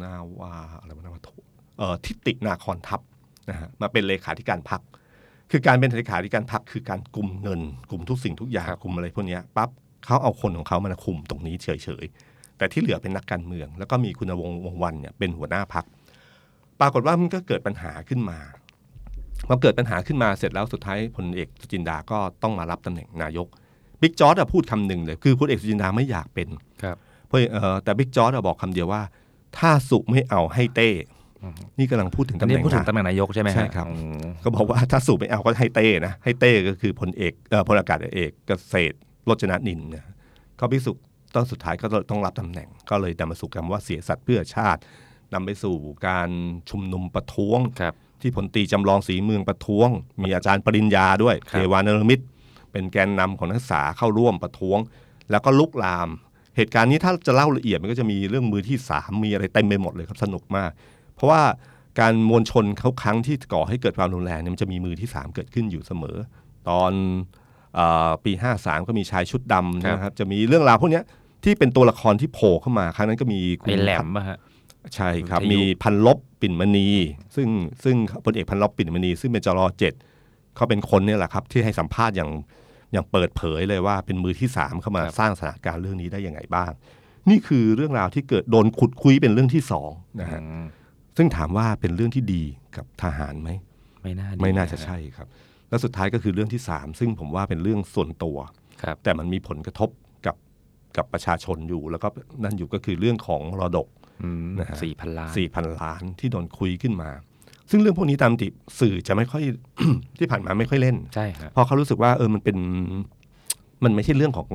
[0.03, 1.29] นาวาอะไรวะนาวาโท
[1.79, 3.01] เอ่อทิตินาคอนทัพ
[3.51, 4.83] นะฮะมาเป็นเลขาธิการพรรค
[5.51, 7.61] คือการเป็นเลขาธิการพรรคคือการกลุ่มเงิน
[7.91, 9.71] กลุ่มทุกสิ่งทุกอย่างครับกลุ่มอะไรพวกเนี้ยปั๊บ
[10.05, 11.69] เขาเอาคนของเขามาคุมตรงนี้เฉ
[12.03, 15.85] ยๆแต่ที่เหลือเป็นนักการเมือง แล้วก็มีคุณวงศ์วงศ์วันเนี่ยเป็นหัวหน้าพรรค
[16.81, 18.39] ปรากฏว่ามันก็เกิดปัญหาขึ้นมา
[19.49, 23.47] พอเกิดปัญหาขึ้นมาเสร็จแล้วสุดท้ายพลเอกสุจินดาก็ต้องมารับตำแหน่งนายก
[24.03, 26.49] บิ๊กจ๊อดพูดคำหนึ่งเลยคือพลเอกสุจินดาไม่อยากเป็น
[26.83, 29.03] ครับเพราะเอ่อแต่บิ๊กจ๊อดบอกคำเดียวว่า
[29.59, 30.91] ถ้าสุไม่เอาให้เต้
[31.79, 40.05] นี่กำลังพูดถึงอัตำนแหนี้น่งพูดถึงนะตำแหน่งนายกใช่ไหมฮะใช่ครับอืมก็บอกว่าถ้าสุไม่เอาก็ให้เต้นะให้เต้ก็คือพลเอกเอ่อพลอากาศเอกเกษตรโรจนนินทร์นะ
[40.61, 40.93] ก็บิ๊กสุ
[41.35, 44.81] ตอนสุดท้ายก็ต้องรับตำแหน่ง ก็เลยนำมาสู่คำว่าเสียสัตย์เพื่อชาติ
[45.35, 45.77] นำไปสู่
[46.07, 46.31] การ
[46.71, 49.89] ชุมนุมประท้วงครับ ที่พลตรีจำลองสีเมืองประท้วง
[50.23, 52.25] มีอาจารย์ปริญญาด้วยคเทรับวานรมิตร
[52.73, 54.79] เป็นแกนนำของนักศึกษาเข้าร่วมประท้วง
[55.31, 56.09] แล้วก็ลุกลาม
[56.57, 60.71] เหตุการณ์นี้ถ้าจะเล่าละเอียดมันก็จะมีเรื่องมือที่สามมีอะไรเต็มไปหมดเลยครับสนุกมาก
[61.15, 61.43] เพราะว่า
[62.01, 66.17] การมวลชนเขาครั้งที่ก่อให้เกิดความรุนแรงเนี่ยมันจะมีมือที่สามเกิดขึ้นอยู่เสมอ
[66.69, 66.93] ตอน
[67.75, 71.05] เออปี 53 ก็มีชายชุดดำครับนะครับจะมีเรื่องราวพวกเนี้ย
[71.45, 74.39] ที่เป็นตัวละครที่โผล่เข้ามา ครั้งนั้นก็มีคุณไอ้แหลมป่ะฮะ
[74.95, 76.89] ใช่ครับวิทยุมีพันลบปิ่นมณี
[77.37, 77.49] ซึ่ง
[77.85, 79.95] ซึ่งพลเอกพันลบปิ่นมณี ซึ่งเป็นจรเจ็ด
[80.57, 82.31] เขาเป็นคนเนี่ยแหละครับ ที่ให้สัมภาษณ์อย่าง
[82.93, 86.71] อย่างเปิดเผยเลยว่าเป็นมือที่สามเข้ามาสร้างสถานการณ์เรื่องนี้ได้ยังไงบ้าง
[87.31, 90.67] นี่คือเรื่องราวที่เกิดโดนขุดคุยเป็นเรื่องที่สองนะฮะอืม
[91.17, 92.43] ซึ่งถามว่าเป็นเรื่องที่ดี
[92.77, 93.51] กับทหารไหม
[94.03, 95.29] ไม่น่าดีไม่น่าจะฮใช่ครับ
[95.69, 98.37] แล้วสุดท้ายก็คือเรื่องที่สามซึ่งผมว่าเป็นเรื่องส่วนตัว
[98.83, 99.89] ครับแต่มันมีผลกระทบ
[100.27, 100.37] กับ
[100.97, 102.09] กับประชาชนอยู่ แล้วก็
[102.45, 104.04] นั่นอยู่ก็คือเรื่องของมรดกอืม
[104.59, 107.11] นะฮะสี่พันล้านสี่พันล้านที่โดนคุยขึ้นมา
[107.71, 108.49] ซึ่งเรื่องพวกนี้ตามติ
[108.81, 109.43] สื่อจะไม่ค่อย
[110.19, 112.57] ที่ผ่านมาไม่ค่อยเล่นใช่ครับเพราะเขารู้สึกว่าเออมันเป็น
[113.85, 114.49] มันไม่ใช่เรื่องของ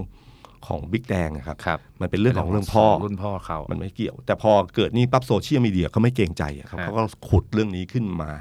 [0.67, 8.31] ของบิ๊กแดงอะครับครับมันเป็นเรื่องของเรื่องพ่อรุ่นพ่อเขา มันไม่เกี่ยว แต่พอเกิดนี่ปั๊บโซเชียลมีเดียเขาไม่เกรงใจอะครับฮะเขาก็ขุดเรื่องนี้ขึ้นมา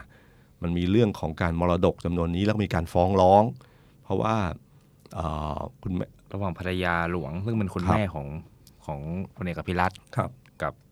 [0.62, 3.43] มันมีเรื่องของการมรดกจำนวนนี้แล้วก็มีการฟ้องร้อง
[4.05, 4.35] เพราะว่า
[5.14, 8.27] เอ่อคุณแม่ระหว่างภรรยาหลวง ซึ่งเป็นคุณครับแม่ของ
[8.87, 9.01] ของ
[9.37, 10.48] พลเอกอภิรัตน์ครับกับ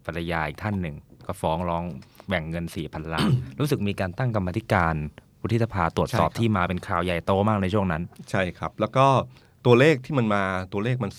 [0.07, 0.97] ภรรยาอีกท่านหนึ่ง
[1.27, 1.85] ก็ฟ้องร้อง
[2.29, 3.31] แบ่งเงินสี่พันล้าน
[3.61, 4.95] รู้สึกมีการตั้งกรรมาธิการ
[5.43, 9.07] วุฒิสภาตรวจสอบใช่ครับที่มาเป็นข่าวใหญ่โตมากในช่วงนั้น ใช่ครับ แล้วก็
[9.67, 10.43] ตัวเลขที่มันมา
[10.73, 11.13] ตัวเลขมัน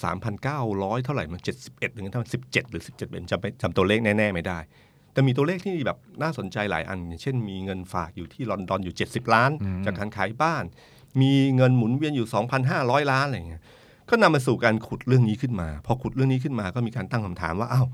[0.50, 4.60] 3,900 เท่าไหร่มัน 71หรือเท่า17 หรือ 17เป็นจำไม่จำตัวเลขแน่ ๆ ไม่ได้
[5.14, 10.64] แต่มีตัวเลขที่แบบน่าสนใจหลายอันอย่างเช่นมีเงินฝากอยู่ที่ลอนดอนอยู่ 70 ล้านอืมจากการขายบ้าน
[11.22, 12.28] มีเงินหมุนเวียนอยู่
[12.70, 13.64] 2,500 ล้านอะไรอย่างเงี้ย
[14.10, 17.88] ก็นำมาสู่การขุดเรื่องนี้ขึ้นมา พอขุดเรื่องนี้ขึ้นมาก็มีการตั้งคำถามว่าอ้าว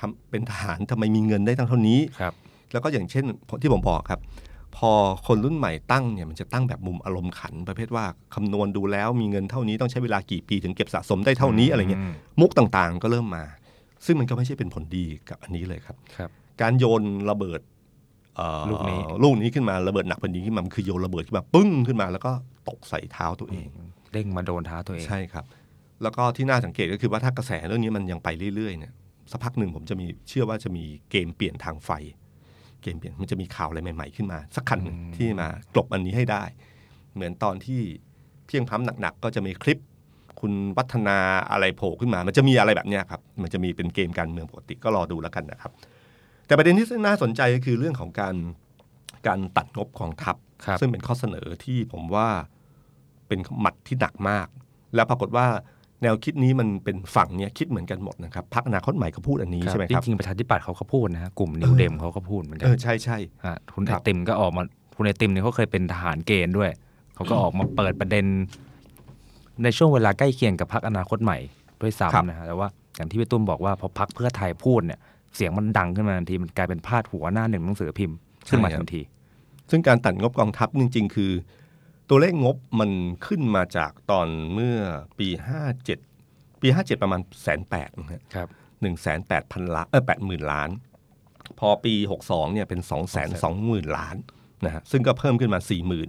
[0.00, 2.32] ทำเป็นทหารทำไมมีเงินได้ตั้งเท่านี้ครับ
[2.72, 3.24] แล้วก็อย่างเช่น
[3.62, 4.20] ที่ผมบอกครับ
[4.76, 4.90] พอ
[5.26, 12.06] คนรุ่นใหม่ตั้งเนี่ยมันจะตั้งแบบมุมอารมณ์ขัน ประเภทว่าคำนวณดูแล้วมีเงินเท่านี้ต้องใช้เวลากี่ปีถึงเก็บสะสมได้เท่านี้อะไรเงี้ยม
[12.40, 13.44] มุกต่างๆ ก็เริ่มมา
[14.06, 16.30] ซึ่งมันก็ไม่ใช่เป็นผลดีกับอันนี้เลยครับครับ
[16.60, 17.60] การโยนระเบิด
[18.36, 22.32] เอ่อลูกนี้ลูกนี้ขึ้นมาระเบิดหนักแผ่นดินขึ้นมามันคือโยนระเบิดขึ้นมาปึ้งขึ้นมา แล้วก็
[22.68, 23.66] ตกใส่เท้าตัวเอง
[24.12, 25.44] เด้งมาโดนเท้าตัวเองใช่ครับ
[26.02, 28.92] แล้วก็ที่น่าสังเกตก็คือว่าถ้ากระแสเรื่องนี้มันยังไปเรื่อยๆเนี่ย
[29.30, 31.90] สักพักหนึ่งผมจะมีเชื่อว่าจะมีเกมเปลี่ยนทางไฟ
[32.82, 36.42] เกมเปลี่ยนมันจะมีข่าวอะไรใหม่ ๆ ขึ้นมา สักคันหนึ่งที่มากลบอันนี้ให้ได้
[37.14, 37.80] เหมือนตอนที่
[38.46, 39.78] เพียงพร้ำหนักๆก็จะมีคลิป
[40.40, 41.18] คุณวัฒนา
[41.50, 45.72] อะไรโผล่ขึ้นมา มันจะมีอะไรแบบเนี้ยครับ มันจะมีเป็นเกมการเมืองปกติก็รอดูแล้วกันนะครับ
[46.46, 48.36] แต่ประเด็นที่น่าสนใจก็คือเรื่องของการ
[49.26, 52.28] การตัดงบกองทัพครับซึ่งเป็นข้อเสนอที่ผมว่า
[53.28, 54.48] เป็นหมัดที่หนักมาก
[54.94, 55.46] แล้วปรากฏว่า
[56.02, 64.62] แนวคิดนี้มันเป็นฝั่งเนี้ยคิดเหมือนกันหมดนะครับพักอนาคตใหม่ก็พูดอันนี้ใช่ไหมครับจริงๆประชาธิปัตย์เขาก็พูดนะฮะกลุ่มนิวเดมเขาก็พูดเหมือนกัเอนอใช่ใช่ฮะคุณคไอรับติมก็ออกมา
[64.96, 66.70] คุณไอติมเนี่ยเขาเคยเป็นทหารเกณฑ์ด้วย
[67.14, 68.24] เขาก็ออกมาเปิดประเด็น
[69.62, 71.38] ในช่วงเวลาใกล้เคียงกับพรรคอนาคตใหม่
[71.80, 75.00] ด้วยครับซ้ำนะฮะแต่ว่าอย่างที่พี่ตุ้มบอกว่าพอพรรคเพื่อไทยพูดเนี่ย
[75.36, 78.16] เสียงมันดังขึ้นมาทันทีมันกลายเป็นพาดหัวหน้าหนึ่งหนังสือพิมพ์
[78.48, 79.00] ขึ้นมาทันที
[79.70, 81.30] ซึ่งการตัดงบกองทัพจริง ๆ คือ
[82.10, 82.90] ตัวเลขงบมัน
[83.26, 84.78] ขึ้นมาจากตอนเมื่อ
[85.18, 85.28] ปี
[85.94, 88.48] 57 ปี 57 ประมาณแสนแปดนะฮะครับ
[88.80, 90.70] หนึ่งแสนแปดพันล้านเออแปดหมื่นล้าน
[91.58, 91.94] พอปี
[92.24, 94.16] 62เนี่ยเป็น2องแสนสองหมื่นล้าน
[94.64, 96.08] นะฮะซึ่งก็เพิ่มขึ้นมา 4 0,000ื่น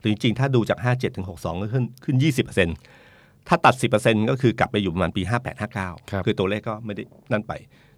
[0.00, 2.16] หรือจริงๆ ถ้าดูจาก 57ถึง62 ก็ขึ้นขึ้น
[2.78, 7.52] 20%ถ้าตัด 10%ก็คือกลับไปอยู่ประมาณปี 58 59ครับคือตัวเลขก็ไม่ได้นั่นไป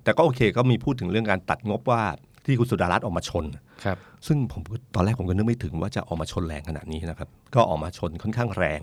[0.05, 2.03] แต่ก็โอเคก็มีพูดถึงเรื่องการตัดงบว่า
[2.44, 3.44] ที่คุณสุดารัตน์ออกมาชน
[3.85, 8.81] ครับซึ่งผมก็ตอนแรกผมก็นึกไม่ถึงว่าจะออกมาชนแรงขนาดนี้นะครับ ก็ออกมาชนค่อนข้างแรง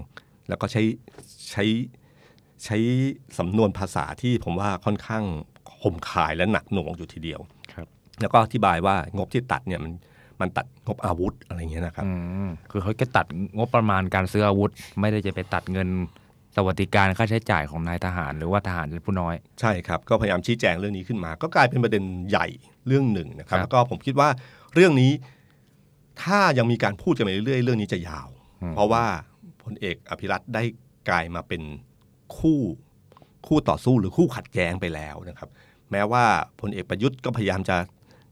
[0.50, 0.82] แล้วก็ใช้
[1.52, 1.66] ใช้
[2.66, 2.78] ใช้
[3.38, 5.24] สำนวนภาษาที่ผมว่าค่อนข้าง
[5.82, 7.40] คมคายและหนักหน่วงอยู่ทีเดียว
[7.74, 7.88] ครับ
[8.22, 9.94] แล้วก็อธิบายว่างบที่ตัดเนี่ยมัน
[10.42, 12.12] มันตัดงบอาวุธอะไรเงี้ยนะครับอื
[12.48, 13.26] มคือเขาแค่ตัด
[13.58, 15.90] งบประมาณการซื้ออาวุธ ไม่ได้จะไปตัดเงิน
[16.56, 22.48] สวัสดิการค่าใช้จ่ายของนายทหาร หรือว่าทหารชั้นผู้น้อย ใช่ครับ ก็พยายามชี้แจงเรื่องนี้ขึ้นมา ก็กลายเป็นประเด็นใหญ่
[22.88, 24.30] เรื่องหนึ่งนะครับครับแล้วก็ผมคิดว่า
[24.74, 25.12] เรื่องนี้
[26.24, 28.30] ถ้ายังมีการพูดกันไปเรื่อยๆ เรื่องนี้จะยาว
[28.62, 29.06] อืมเพราะว่า
[29.64, 30.64] พลเอกอภิรัตน์ได้
[31.10, 31.62] กลายมาเป็น
[32.38, 32.60] คู่
[33.48, 35.50] คู่ต่อสู้หรือคู่ขัดแย้งไปแล้วนะครับ
[35.92, 36.24] แม้ว่า
[36.62, 37.78] พลเอกประยุทธ์ก็พยายามจะ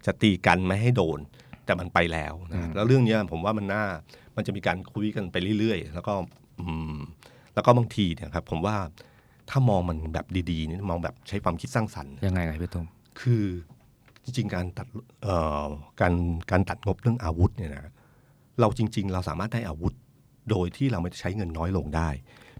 [0.05, 1.19] จะตีกันไม่ให้โดน
[1.65, 3.83] แต่มันไปแล้วนะแล้วเรื่องเนี้ยผมว่ามันน่า
[4.35, 6.13] มันจะมีการคุยกันไปเรื่อยๆ แล้วก็
[6.59, 6.65] อื
[6.95, 6.99] ม
[7.53, 8.75] แล้วก็บางทีเนี่ยครับ ผมว่า
[9.49, 12.85] ถ้ามองมันแบบดีๆนี่มองแบบใช้ความคิดสร้างสรรค์ยังไงครับพี่ตุ้ม
[13.21, 13.43] คือ
[14.25, 14.87] จริงๆการตัด
[15.23, 15.67] เอ่อ
[16.01, 16.13] การ
[16.51, 17.91] การตัดงบเรื่องอาวุธเนี่ยนะ
[18.59, 19.93] เราจริง ๆ เราสามารถได้อาวุธ
[20.49, 22.09] โดยที่เราไม่ใช้เงินน้อยลงได้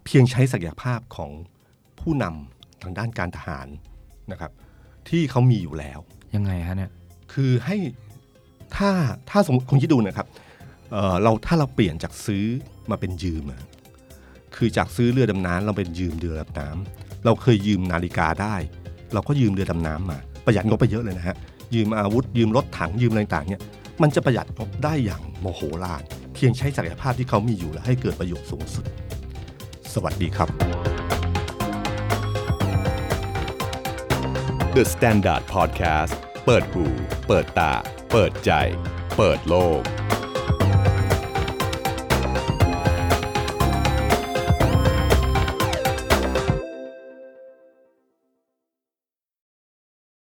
[0.06, 1.32] เพียงใช้ศักยภาพของ
[2.00, 3.68] ผู้นำทางด้านการทหาร
[4.32, 4.52] นะครับ
[5.10, 6.00] ที่เขามีอยู่แล้ว
[6.36, 6.92] ยังไงฮะเนี่ย
[7.34, 7.78] คือให้
[8.76, 8.92] ถ้า
[9.30, 10.28] ถ้าสมมติคุณคิดดูนะครับ
[10.92, 12.46] เอ่อเราถ้าเราเปลี่ยนจากซื้อ
[12.92, 13.62] มาเป็นยืมอะ
[14.56, 18.56] คือจากซื้อเรือดำน้ำเราเป็นยืมเรือดำน้ำเราเคยยืมนาฬิกาได้
[19.14, 21.36] เราก็ยืมเรือดำน้ำมา ประหยัดงบไปเยอะเลยนะฮะ
[21.76, 23.62] ยืมอาวุธ ยืมรถถังยืมอะไรต่างเนี่ย
[24.02, 26.04] มันจะประหยัดงบได้อย่างโมโหลาน
[26.34, 28.86] เพียงใช้ศักยภาพที่เขามีอยู่และให้เกิดประโยชน์สูงสุด
[29.94, 30.50] สวัสดีครับ
[34.76, 36.14] The Standard Podcast
[36.46, 36.86] เปิดหู
[37.28, 37.74] เปิดตา
[38.12, 38.52] เปิดใจ
[39.18, 39.82] เปิดโลก